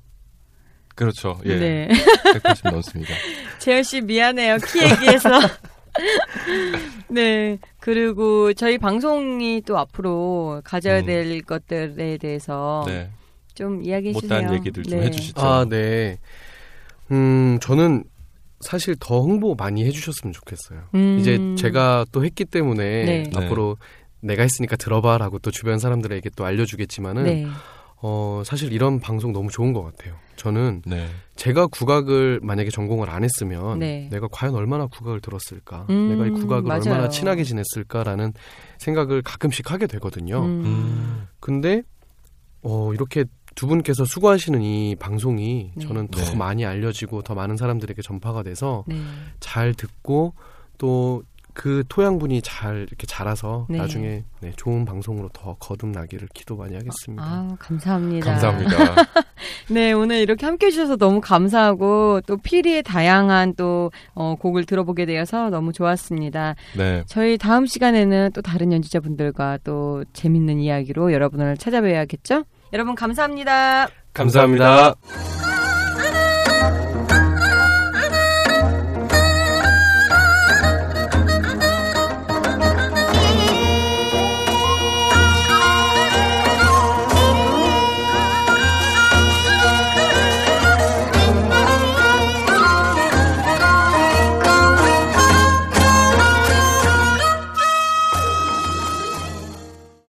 그렇죠. 0.94 1.38
예. 1.46 1.56
네. 1.56 1.88
180 2.42 2.64
넘습니다. 2.72 3.14
재현 3.58 3.82
씨 3.82 4.00
미안해요. 4.00 4.56
키 4.58 4.82
얘기해서. 4.82 5.30
네. 7.10 7.58
그리고 7.78 8.52
저희 8.54 8.78
방송이 8.78 9.62
또 9.62 9.78
앞으로 9.78 10.60
가져야 10.64 11.00
음. 11.00 11.06
될 11.06 11.42
것들에 11.42 12.18
대해서 12.18 12.84
네. 12.86 13.10
좀 13.54 13.82
이야기해 13.82 14.12
주세요. 14.14 14.40
못다한 14.40 14.54
얘기들 14.54 14.84
좀 14.84 14.98
네. 14.98 15.06
해주시죠. 15.06 15.40
아, 15.40 15.66
네. 15.68 16.18
음, 17.10 17.58
저는 17.60 18.04
사실 18.60 18.94
더 19.00 19.20
홍보 19.20 19.54
많이 19.54 19.84
해주셨으면 19.84 20.32
좋겠어요. 20.32 20.82
음. 20.94 21.18
이제 21.18 21.38
제가 21.56 22.06
또 22.12 22.24
했기 22.24 22.44
때문에 22.44 23.04
네. 23.04 23.30
앞으로 23.34 23.76
내가 24.20 24.42
했으니까 24.42 24.76
들어봐라고 24.76 25.38
또 25.38 25.50
주변 25.50 25.78
사람들에게 25.78 26.30
또 26.36 26.44
알려주겠지만은 26.44 27.24
네. 27.24 27.46
어 28.02 28.42
사실 28.46 28.72
이런 28.72 28.98
방송 28.98 29.32
너무 29.32 29.50
좋은 29.50 29.72
것 29.72 29.82
같아요. 29.82 30.14
저는 30.36 30.82
네. 30.86 31.06
제가 31.36 31.66
국악을 31.66 32.40
만약에 32.42 32.70
전공을 32.70 33.10
안 33.10 33.24
했으면 33.24 33.78
네. 33.78 34.08
내가 34.10 34.26
과연 34.32 34.54
얼마나 34.54 34.86
국악을 34.86 35.20
들었을까, 35.20 35.86
음, 35.90 36.08
내가 36.08 36.26
이 36.26 36.30
국악을 36.30 36.62
맞아요. 36.62 36.82
얼마나 36.86 37.08
친하게 37.10 37.44
지냈을까라는 37.44 38.32
생각을 38.78 39.20
가끔씩 39.20 39.70
하게 39.70 39.86
되거든요. 39.86 40.40
음. 40.40 40.64
음. 40.64 41.28
근데 41.40 41.82
어 42.62 42.92
이렇게 42.94 43.26
두 43.54 43.66
분께서 43.66 44.06
수고하시는 44.06 44.62
이 44.62 44.96
방송이 44.96 45.72
네. 45.74 45.86
저는 45.86 46.08
더 46.08 46.22
네. 46.22 46.36
많이 46.36 46.64
알려지고 46.64 47.22
더 47.22 47.34
많은 47.34 47.56
사람들에게 47.58 48.00
전파가 48.00 48.42
돼서 48.42 48.84
네. 48.86 48.96
잘 49.40 49.74
듣고 49.74 50.34
또 50.78 51.22
그 51.54 51.84
토양분이 51.88 52.42
잘 52.42 52.86
이렇게 52.88 53.06
자라서 53.06 53.66
네. 53.68 53.78
나중에 53.78 54.24
네, 54.40 54.52
좋은 54.56 54.84
방송으로 54.84 55.28
더 55.32 55.56
거듭나기를 55.58 56.28
기도 56.34 56.56
많이 56.56 56.74
하겠습니다. 56.74 57.22
아, 57.22 57.56
감사합니다. 57.58 58.30
감사합니다. 58.30 58.76
네, 59.70 59.92
오늘 59.92 60.16
이렇게 60.16 60.46
함께 60.46 60.66
해주셔서 60.66 60.96
너무 60.96 61.20
감사하고 61.20 62.20
또 62.26 62.36
피리의 62.36 62.82
다양한 62.82 63.54
또 63.56 63.90
어, 64.14 64.34
곡을 64.36 64.64
들어보게 64.64 65.06
되어서 65.06 65.50
너무 65.50 65.72
좋았습니다. 65.72 66.54
네. 66.76 67.04
저희 67.06 67.38
다음 67.38 67.66
시간에는 67.66 68.30
또 68.34 68.42
다른 68.42 68.72
연주자분들과 68.72 69.58
또 69.64 70.04
재밌는 70.12 70.60
이야기로 70.60 71.12
여러분을 71.12 71.56
찾아뵈야겠죠? 71.56 72.44
여러분 72.72 72.94
감사합니다. 72.94 73.88
감사합니다. 74.12 74.94